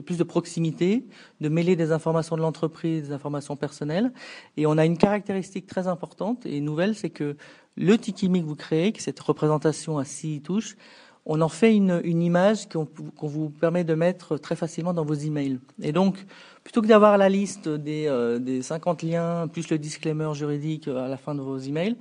plus 0.04 0.18
de 0.18 0.24
proximité, 0.24 1.06
de 1.40 1.48
mêler 1.48 1.76
des 1.76 1.92
informations 1.92 2.36
de 2.36 2.42
l'entreprise, 2.42 3.08
des 3.08 3.12
informations 3.12 3.56
personnelles. 3.56 4.12
Et 4.56 4.66
on 4.66 4.76
a 4.78 4.84
une 4.84 4.98
caractéristique 4.98 5.66
très 5.66 5.86
importante 5.88 6.44
et 6.44 6.60
nouvelle, 6.60 6.94
c'est 6.94 7.10
que 7.10 7.36
le 7.76 7.96
Tikimi 7.96 8.42
que 8.42 8.46
vous 8.46 8.56
créez, 8.56 8.92
cette 8.98 9.20
représentation 9.20 9.98
à 9.98 10.04
six 10.04 10.42
touches, 10.42 10.76
on 11.24 11.40
en 11.40 11.48
fait 11.48 11.74
une, 11.76 12.00
image 12.04 12.68
qu'on 12.68 12.86
vous 13.20 13.50
permet 13.50 13.84
de 13.84 13.94
mettre 13.94 14.38
très 14.38 14.56
facilement 14.56 14.92
dans 14.92 15.04
vos 15.04 15.14
emails. 15.14 15.60
Et 15.80 15.92
donc, 15.92 16.24
plutôt 16.64 16.82
que 16.82 16.86
d'avoir 16.86 17.16
la 17.16 17.28
liste 17.28 17.68
des, 17.68 18.06
euh, 18.08 18.38
des 18.38 18.62
50 18.62 19.02
liens 19.02 19.46
plus 19.48 19.70
le 19.70 19.78
disclaimer 19.78 20.34
juridique 20.34 20.88
à 20.88 21.08
la 21.08 21.16
fin 21.16 21.34
de 21.34 21.40
vos 21.40 21.58
emails, 21.58 21.96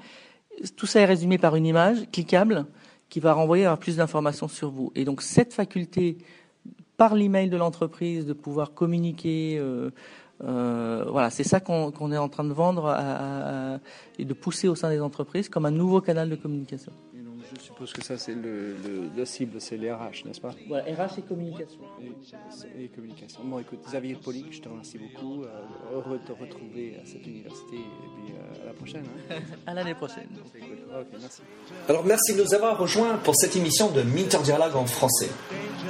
tout 0.76 0.88
ça 0.88 1.02
est 1.02 1.06
résumé 1.06 1.38
par 1.38 1.56
une 1.56 1.66
image 1.66 2.10
cliquable 2.12 2.66
qui 3.10 3.20
va 3.20 3.34
renvoyer 3.34 3.66
à 3.66 3.78
plus 3.78 3.98
d'informations 3.98 4.48
sur 4.48 4.72
vous. 4.72 4.92
Et 4.96 5.06
donc, 5.06 5.22
cette 5.22 5.54
faculté 5.54 6.18
par 6.98 7.16
l'email 7.16 7.50
de 7.50 7.58
l'entreprise 7.58 8.26
de 8.26 8.34
pouvoir 8.34 8.74
communiquer 8.74 9.58
euh, 9.60 9.92
Euh, 10.44 11.06
voilà, 11.10 11.30
c'est 11.30 11.44
ça 11.44 11.60
qu'on 11.60 12.12
est 12.12 12.18
en 12.18 12.30
train 12.30 12.44
de 12.44 12.54
vendre 12.54 12.98
et 14.18 14.26
de 14.26 14.34
pousser 14.34 14.68
au 14.68 14.76
sein 14.76 14.90
des 14.90 15.02
entreprises 15.02 15.50
comme 15.50 15.66
un 15.66 15.72
nouveau 15.72 16.02
canal 16.02 16.30
de 16.30 16.36
communication. 16.36 16.92
Je 17.62 17.68
suppose 17.68 17.94
que 17.94 18.04
ça, 18.04 18.18
c'est 18.18 18.34
le, 18.34 18.76
le, 18.76 19.10
la 19.16 19.24
cible, 19.24 19.62
c'est 19.62 19.78
les 19.78 19.92
RH, 19.92 20.26
n'est-ce 20.26 20.42
pas 20.42 20.56
Voilà, 20.68 20.84
RH 20.84 21.20
et 21.20 21.22
communication. 21.22 21.80
Et, 22.02 22.86
et, 22.86 22.88
communication. 22.88 23.42
Bon, 23.44 23.60
écoute, 23.60 23.80
Xavier 23.86 24.16
Polic, 24.16 24.48
je 24.52 24.62
te 24.62 24.70
remercie 24.70 24.98
beaucoup. 24.98 25.44
Euh, 25.44 25.48
heureux 25.94 26.18
de 26.18 26.26
te 26.26 26.32
retrouver 26.32 26.98
à 27.02 27.06
cette 27.06 27.26
université 27.28 27.76
et 27.76 28.26
puis 28.26 28.34
euh, 28.34 28.64
à 28.64 28.66
la 28.66 28.74
prochaine. 28.74 29.06
Hein. 29.30 29.36
à 29.68 29.76
l'année 29.76 29.94
prochaine. 29.94 30.30
Okay, 30.52 31.18
merci. 31.20 31.42
Alors, 31.88 32.04
merci 32.04 32.34
de 32.34 32.42
nous 32.42 32.54
avoir 32.56 32.80
rejoints 32.80 33.18
pour 33.18 33.36
cette 33.36 33.56
émission 33.56 33.92
de 33.92 34.02
Minter 34.02 34.40
Dialogue 34.44 34.76
en 34.76 34.88
français. 34.88 35.30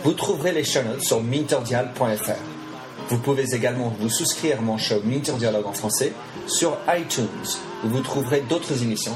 Vous 0.04 0.14
trouverez 0.14 0.52
les 0.52 0.66
chaînes 0.66 1.00
sur 1.00 1.24
minterdial.fr. 1.24 3.08
Vous 3.08 3.18
pouvez 3.20 3.56
également 3.56 3.94
vous 3.98 4.10
souscrire 4.10 4.60
à 4.60 4.62
mon 4.62 4.78
show 4.78 5.02
Minter 5.06 5.34
Dialogue 5.38 5.68
en 5.68 5.74
français 5.74 6.12
sur 6.48 6.78
iTunes, 6.90 7.28
où 7.86 7.88
vous 7.88 8.02
trouverez 8.02 8.42
d'autres 8.42 8.84
émissions 8.84 9.16